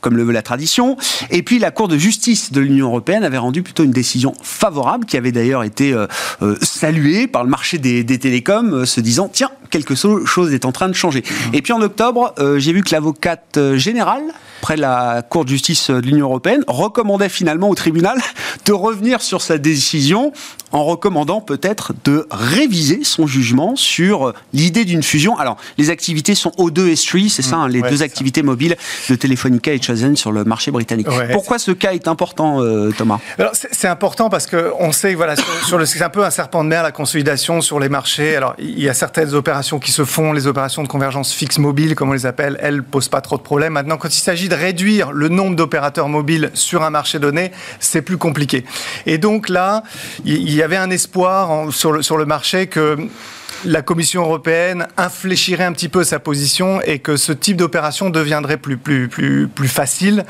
[0.01, 0.97] comme le veut la tradition.
[1.31, 5.05] Et puis la Cour de justice de l'Union européenne avait rendu plutôt une décision favorable,
[5.05, 6.07] qui avait d'ailleurs été euh,
[6.41, 10.65] euh, saluée par le marché des, des télécoms, euh, se disant tiens, quelque chose est
[10.65, 11.23] en train de changer.
[11.53, 14.23] Et puis en octobre, j'ai vu que l'avocate générale
[14.61, 18.17] près la Cour de justice de l'Union européenne recommandait finalement au tribunal
[18.65, 20.31] de revenir sur sa décision
[20.71, 25.37] en recommandant peut-être de réviser son jugement sur l'idée d'une fusion.
[25.37, 28.75] Alors, les activités sont O2 et 3, c'est ça, hein, les deux activités mobiles
[29.09, 31.07] de Telefonica et Chazen sur le marché britannique.
[31.31, 33.19] Pourquoi ce cas est important, euh, Thomas?
[33.53, 35.35] C'est important parce qu'on sait, voilà,
[35.65, 38.35] sur, le, c'est un peu un serpent de mer, la consolidation sur les marchés.
[38.35, 41.95] Alors, il y a certaines opérations qui se font, les opérations de convergence fixe mobile,
[41.95, 43.73] comme on les appelle, elles posent pas trop de problèmes.
[43.73, 48.01] Maintenant, quand il s'agit de réduire le nombre d'opérateurs mobiles sur un marché donné, c'est
[48.01, 48.65] plus compliqué.
[49.05, 49.83] Et donc là,
[50.25, 52.97] il y avait un espoir sur, le, sur le marché que
[53.63, 58.57] la Commission européenne infléchirait un petit peu sa position et que ce type d'opération deviendrait
[58.57, 60.25] plus, plus, plus, facile.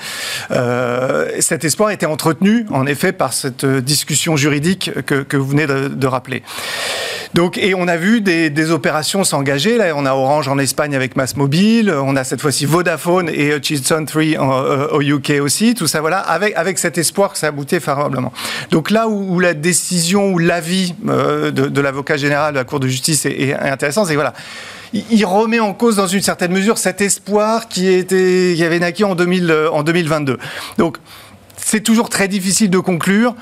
[0.51, 6.07] Euh, cet espoir était entretenu, en effet, par cette discussion juridique que, vous venez de,
[6.07, 6.43] rappeler.
[7.33, 9.77] Donc, et on a vu des, opérations s'engager.
[9.77, 14.05] Là, on a Orange en Espagne avec Massmobile, on a cette fois-ci Vodafone et Hutchison
[14.05, 15.73] 3 euh, au UK aussi.
[15.75, 18.33] Tout ça, voilà, avec, avec cet espoir que ça aboutit favorablement.
[18.71, 22.87] Donc là où, la décision ou l'avis euh, de l'avocat général de la Cour de
[22.87, 24.33] justice est, est intéressant, c'est voilà
[25.09, 29.03] il remet en cause dans une certaine mesure cet espoir qui, était, qui avait naquis
[29.03, 30.37] en, 2000, en 2022.
[30.77, 30.97] Donc,
[31.65, 33.33] c'est toujours très difficile de conclure.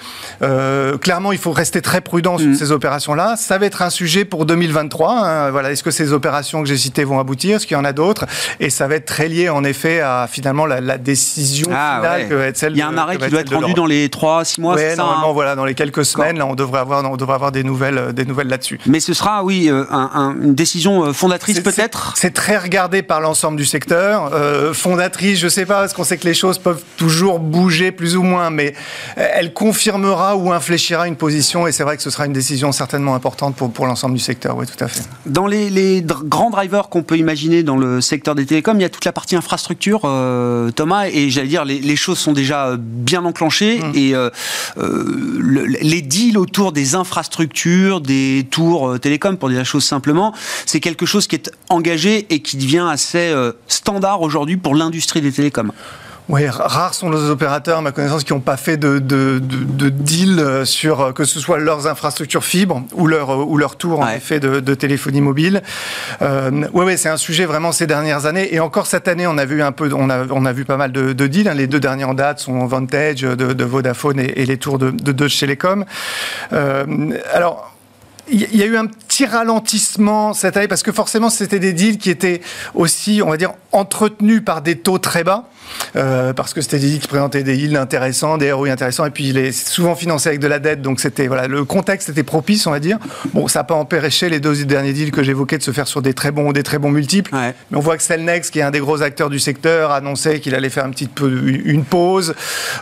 [0.42, 2.56] Euh, clairement, il faut rester très prudent sur mm.
[2.56, 3.36] ces opérations-là.
[3.36, 5.12] Ça va être un sujet pour 2023.
[5.12, 5.52] Hein.
[5.52, 7.58] Voilà, est-ce que ces opérations que j'ai citées vont aboutir?
[7.58, 8.26] Est-ce qu'il y en a d'autres?
[8.62, 12.34] Et ça va être très lié, en effet, à finalement la, décision ah, finale que
[12.34, 12.72] va être celle.
[12.74, 14.76] Il y a un arrêt qui doit être rendu dans les 3-6 mois.
[14.76, 17.52] Oui, normalement, hein voilà, dans les quelques semaines, là, on devrait avoir, on devrait avoir
[17.52, 18.80] des nouvelles, euh, des nouvelles là-dessus.
[18.86, 22.14] Mais ce sera, oui, euh, une décision fondatrice peut-être?
[22.16, 24.32] C'est très regardé par l'ensemble du secteur.
[24.74, 28.24] fondatrice, je sais pas, parce qu'on sait que les choses peuvent toujours bouger plus ou
[28.24, 28.74] moins, mais
[29.18, 32.72] euh, elle confirmera ou infléchira une position et c'est vrai que ce sera une décision
[32.72, 35.04] certainement importante pour, pour l'ensemble du secteur, oui, tout à fait.
[35.26, 38.90] Dans les, grands drivers qu'on peut imaginer dans le secteur des télécoms, il y a
[38.90, 43.80] toute la partie infrastructure, euh, Thomas, et j'allais dire, les, choses sont déjà bien enclenchées
[43.80, 43.92] mmh.
[43.96, 44.30] et euh,
[44.76, 50.34] les deals autour des infrastructures, des tours télécoms, pour dire la chose simplement,
[50.66, 53.34] c'est quelque chose qui est engagé et qui devient assez
[53.68, 55.72] standard aujourd'hui pour l'industrie des télécoms.
[56.30, 59.90] Oui, rares sont les opérateurs, à ma connaissance, qui n'ont pas fait de, de, de,
[59.90, 63.76] deal euh, sur euh, que ce soit leurs infrastructures fibres ou leur, euh, ou leur
[63.76, 65.62] tour en effet de, téléphonie mobile.
[66.22, 68.54] Euh, oui, ouais, c'est un sujet vraiment ces dernières années.
[68.54, 70.78] Et encore cette année, on a vu un peu, on a, on a vu pas
[70.78, 71.50] mal de, deals.
[71.50, 71.56] Hein.
[71.56, 75.40] Les deux dernières en date sont Vantage de, Vodafone et, les tours de, de Deutsche
[75.40, 75.84] Telekom.
[76.54, 76.86] Euh,
[77.34, 77.74] alors,
[78.32, 81.98] il y a eu un petit ralentissement cette année parce que forcément c'était des deals
[81.98, 82.42] qui étaient
[82.74, 85.50] aussi, on va dire, entretenus par des taux très bas.
[85.96, 89.12] Euh, parce que c'était des deals qui présentaient des yields intéressants, des ROI intéressants, et
[89.12, 92.24] puis il est souvent financé avec de la dette, donc c'était voilà, le contexte était
[92.24, 92.98] propice, on va dire.
[93.34, 96.02] Bon, ça n'a pas empêché les deux derniers deals que j'évoquais de se faire sur
[96.02, 97.32] des très bons, des très bons multiples.
[97.34, 100.56] Mais on voit que Cellnex, qui est un des gros acteurs du secteur, annonçait qu'il
[100.56, 101.30] allait faire un petit peu
[101.66, 102.36] une pause.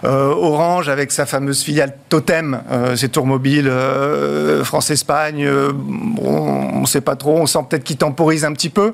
[0.04, 5.12] Euh, Orange, avec sa fameuse filiale Totem, euh, c'est Tour Mobile, euh, France-Espagne
[5.46, 5.72] euh,
[6.22, 8.94] on ne sait pas trop, on sent peut-être qu'il temporise un petit peu.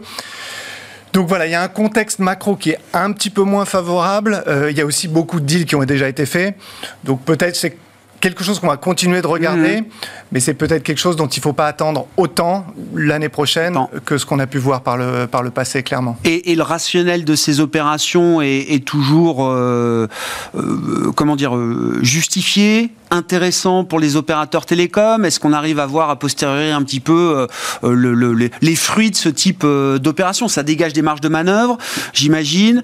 [1.17, 4.43] Donc voilà, il y a un contexte macro qui est un petit peu moins favorable.
[4.45, 6.53] Euh, il y a aussi beaucoup de deals qui ont déjà été faits.
[7.03, 7.75] Donc peut-être c'est
[8.19, 9.85] quelque chose qu'on va continuer de regarder, mhm.
[10.31, 14.17] mais c'est peut-être quelque chose dont il ne faut pas attendre autant l'année prochaine que
[14.17, 16.17] ce qu'on a pu voir par le, par le passé, clairement.
[16.23, 20.07] Et, le rationnel de ces opérations est, toujours, euh,
[21.15, 21.53] comment dire,
[22.01, 25.23] justifié intéressant pour les opérateurs télécoms?
[25.23, 27.47] Est-ce qu'on arrive à voir a posteriori un petit peu
[27.83, 30.47] euh, le, les fruits de ce type euh, d'opération?
[30.47, 31.77] Ça dégage des marges de manœuvre,
[32.13, 32.83] j'imagine,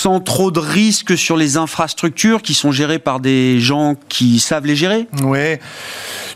[0.00, 4.64] sans trop de risques sur les infrastructures qui sont gérées par des gens qui savent
[4.64, 5.58] les gérer Oui.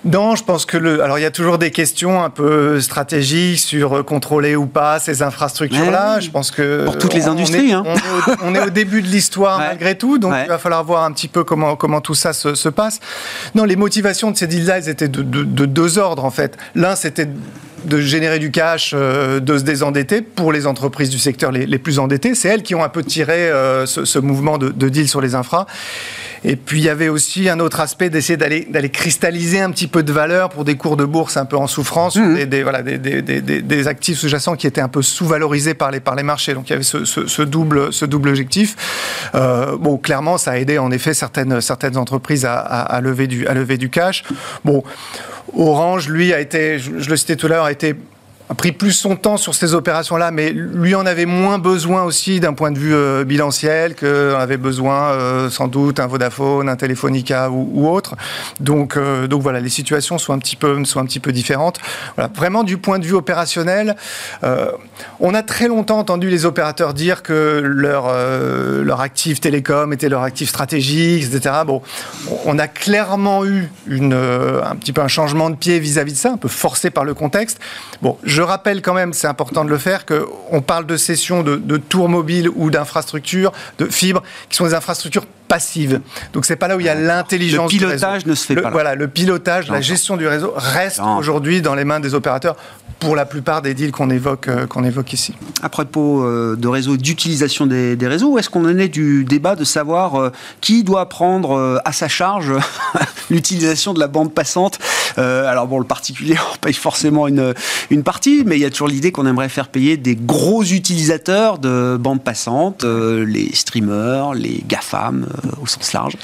[0.05, 1.03] Non, je pense que le.
[1.03, 4.99] Alors, il y a toujours des questions un peu stratégiques sur euh, contrôler ou pas
[4.99, 6.21] ces infrastructures-là.
[6.21, 6.85] Je pense que.
[6.85, 7.85] Pour toutes les industries, hein.
[8.43, 11.29] on, est au, début de l'histoire malgré tout, donc il va falloir voir un petit
[11.29, 13.01] peu comment, comment tout ça se, se passe.
[13.55, 16.59] Non, les motivations de ces deals-là, elles étaient de, de, de deux ordres, en fait.
[16.75, 17.29] L'un, c'était
[17.85, 21.99] de générer du cash, euh, de se désendetter pour les entreprises du secteur les, plus
[21.99, 22.35] endettées.
[22.35, 23.51] C'est elles qui ont un peu tiré
[23.87, 25.66] ce, mouvement de, de deal sur les infras.
[26.45, 29.87] Et puis il y avait aussi un autre aspect d'essayer d'aller, d'aller cristalliser un petit
[29.87, 32.45] peu de valeur pour des cours de bourse un peu en souffrance, mmh.
[32.45, 36.14] des, voilà, des, des, des, actifs sous-jacents qui étaient un peu sous-valorisés par les, par
[36.14, 36.53] les marchés.
[36.53, 38.76] Donc il y avait ce, ce, double, ce double objectif.
[39.35, 43.47] Euh, bon, clairement, ça a aidé en effet certaines, certaines entreprises à, à, lever du,
[43.47, 44.22] à lever du cash.
[44.64, 44.85] Bon,
[45.57, 47.94] Orange, lui, a été, je le citais tout à l'heure, a été
[48.51, 52.40] a pris plus son temps sur ces opérations-là, mais lui en avait moins besoin aussi
[52.40, 56.76] d'un point de vue euh, bilanciel que avait besoin euh, sans doute un Vodafone, un
[56.76, 58.16] Telefonica ou, autre.
[58.61, 61.78] Donc, euh, donc voilà, les situations sont un petit peu, sont un petit peu différentes.
[62.16, 63.97] Voilà, vraiment du point de vue opérationnel,
[65.20, 68.12] on a très longtemps entendu les opérateurs dire que leur
[68.84, 71.55] leur actif télécom était leur actif stratégique, etc.
[71.66, 71.82] Bon,
[72.45, 76.32] on a clairement eu une, un petit peu un changement de pied vis-à-vis de ça,
[76.32, 77.59] un peu forcé par le contexte.
[78.03, 81.76] Bon, rappelle quand même, c'est important de le faire, qu'on parle de cession de, de
[81.76, 86.01] tours mobiles ou d'infrastructures, de fibres, qui sont des infrastructures passive.
[86.32, 87.72] Donc c'est pas là où il y a l'intelligence.
[87.72, 88.70] Le pilotage ne se fait pas.
[88.70, 92.57] Voilà, le pilotage, la gestion du réseau reste aujourd'hui dans les mains des opérateurs
[93.01, 95.35] pour la plupart des deals qu'on évoque, euh, qu'on évoque ici.
[95.62, 99.57] À propos euh, de réseaux, d'utilisation des, réseaux, où est-ce qu'on en est du débat
[99.57, 100.30] de savoir euh,
[100.61, 102.53] qui doit prendre à sa charge
[103.30, 104.78] l'utilisation de la bande passante
[105.17, 107.55] Alors bon, le particulier, on paye forcément une,
[107.91, 111.59] une partie, mais il y a toujours l'idée qu'on aimerait faire payer des gros utilisateurs
[111.59, 116.17] de bande passante, les streamers, les GAFAM, euh, au sens large.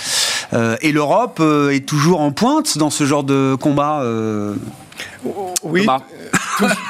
[0.53, 4.05] Euh, et l'Europe euh, est toujours en pointe dans ce genre de combat.
[5.63, 5.87] Oui,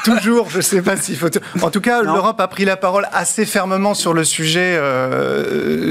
[0.05, 1.29] toujours, je ne sais pas s'il faut.
[1.63, 4.81] En tout cas, l'Europe a pris la parole assez fermement sur le sujet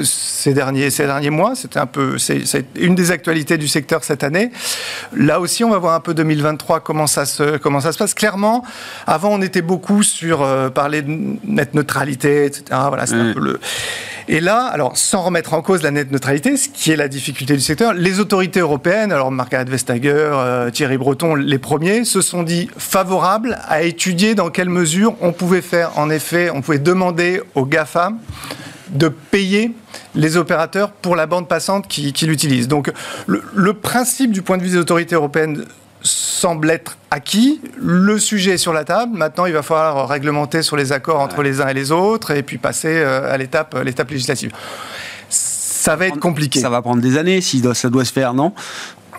[0.04, 1.56] ces, derniers, ces derniers mois.
[1.56, 4.52] C'était un peu, c'est une des actualités du secteur cette année.
[5.16, 8.14] Là aussi, on va voir un peu 2023 comment ça se, comment ça se passe.
[8.14, 8.64] Clairement,
[9.08, 12.64] avant, on était beaucoup sur parler de net neutralité, etc.
[12.88, 13.60] Voilà, c'est un peu le.
[14.32, 17.56] Et là, alors sans remettre en cause la net neutralité, ce qui est la difficulté
[17.56, 22.44] du secteur, les autorités européennes, alors Margaret Vestager, euh, Thierry Breton, les premiers, se sont
[22.44, 27.42] dit favorables à étudier dans quelle mesure on pouvait faire, en effet, on pouvait demander
[27.56, 28.12] aux GAFA
[28.92, 29.72] de payer
[30.14, 32.68] les opérateurs pour la bande passante qui, l'utilisent.
[32.68, 32.92] Donc
[33.26, 35.66] le, principe du point de vue des autorités européennes
[36.02, 37.62] semble être acquis.
[37.78, 39.18] Le sujet est sur la table.
[39.18, 42.44] Maintenant, il va falloir réglementer sur les accords entre les uns et les autres et
[42.44, 44.52] puis passer euh, à l'étape, l'étape législative.
[45.30, 46.60] Ça va être compliqué.
[46.60, 48.54] Ça va prendre des années si ça doit se faire, non?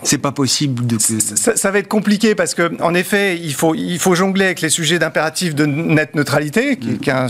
[0.03, 0.97] C'est pas possible de.
[0.99, 4.69] Ça, va être compliqué parce que, en effet, il faut, il faut jongler avec les
[4.69, 7.27] sujets d'impératif de net neutralité, qui, est un,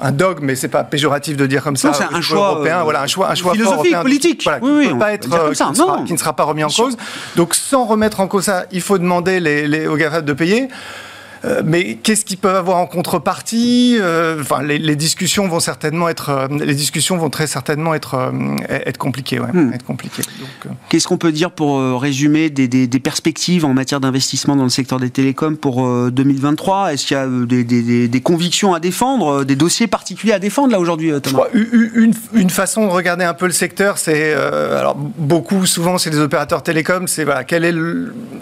[0.00, 1.92] un, dogme, mais c'est pas péjoratif de dire comme ça.
[1.92, 4.42] C'est un choix européen, euh, voilà, un choix, un choix philosophique, politique.
[4.44, 6.96] Voilà, oui, qui, pas être, euh, qui, ne sera, pas remis en cause.
[7.36, 10.68] Donc, sans remettre en cause ça, il faut demander les, les, aux GAFA de payer.
[11.44, 16.28] Euh, mais qu'est-ce qu'ils peuvent avoir en contrepartie euh, Enfin, les, discussions vont certainement être,
[16.28, 18.32] euh, les discussions vont très certainement être
[18.68, 19.72] être compliquées, ouais, hmm.
[19.72, 20.22] être compliquées.
[20.88, 25.00] Qu'est-ce qu'on peut dire pour résumer des, des, perspectives en matière d'investissement dans le secteur
[25.00, 29.86] des télécoms pour 2023 Est-ce qu'il y a des, des, convictions à défendre, des dossiers
[29.86, 31.44] particuliers à défendre là aujourd'hui, Thomas?
[31.54, 36.18] Une, une, façon de regarder un peu le secteur, c'est alors beaucoup, souvent, c'est des
[36.18, 37.74] opérateurs télécoms, c'est voilà, quel est,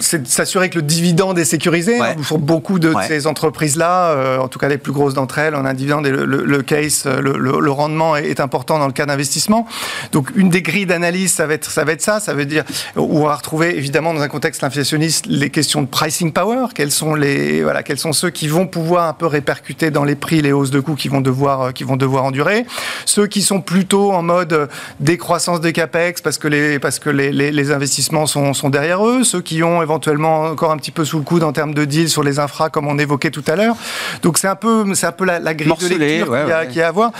[0.00, 2.00] c'est s'assurer que le dividende est sécurisé.
[2.00, 5.38] Hein, pour beaucoup de de ces entreprises-là, euh, en tout cas les plus grosses d'entre
[5.38, 9.66] elles, en un dividende, le, le, case, le, rendement est, important dans le cas d'investissement.
[10.12, 12.64] Donc une des grilles d'analyse, ça va être ça, va être ça, ça veut dire
[12.96, 16.90] où on va retrouver évidemment dans un contexte inflationniste les questions de pricing power, quels
[16.90, 20.40] sont les voilà, quels sont ceux qui vont pouvoir un peu répercuter dans les prix
[20.40, 22.64] les hausses de coûts qui vont devoir euh, qui vont devoir endurer,
[23.04, 24.68] ceux qui sont plutôt en mode
[25.00, 29.24] décroissance des capex parce que les parce que les, les, investissements sont, sont derrière eux,
[29.24, 32.08] ceux qui ont éventuellement encore un petit peu sous le coude en termes de deals
[32.08, 33.74] sur les infras comme on évoquait tout à l'heure.
[34.22, 36.32] Donc c'est un peu, c'est un peu la, grille de lecture
[36.68, 37.10] qu'il y, a à voir.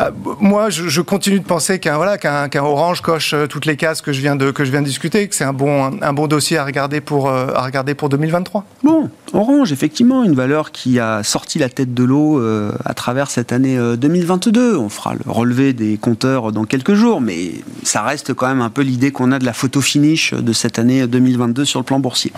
[0.00, 0.10] Euh,
[0.40, 4.12] moi, je, continue de penser qu'un voilà, qu'un Orange coche euh, toutes les cases que
[4.12, 6.58] je viens de que je viens de discuter, que c'est un bon un, bon dossier
[6.58, 8.64] à regarder pour euh, à regarder pour 2023.
[8.82, 12.42] Bon, Orange, effectivement, une valeur qui a sorti la tête de l'eau
[12.84, 14.76] à travers cette année 2022.
[14.76, 17.52] On fera le relevé des compteurs dans quelques jours, mais
[17.84, 20.80] ça reste quand même un peu l'idée qu'on a de la photo finish de cette
[20.80, 22.32] année 2022 sur le plan boursier.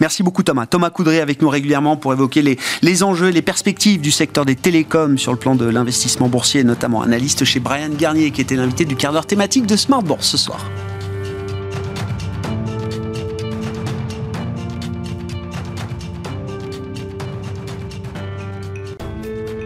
[0.00, 0.64] Merci beaucoup Thomas.
[0.66, 4.56] Thomas Coudray avec nous régulièrement pour évoquer les, les enjeux les perspectives du secteur des
[4.56, 8.84] télécoms sur le plan de l'investissement boursier, notamment analyste chez Brian Garnier, qui était l'invité
[8.84, 10.70] du quart d'heure thématique de Smart Bourse ce soir.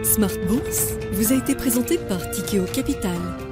[0.03, 3.48] Smart Bourse vous a été présenté par Tikeo Capital.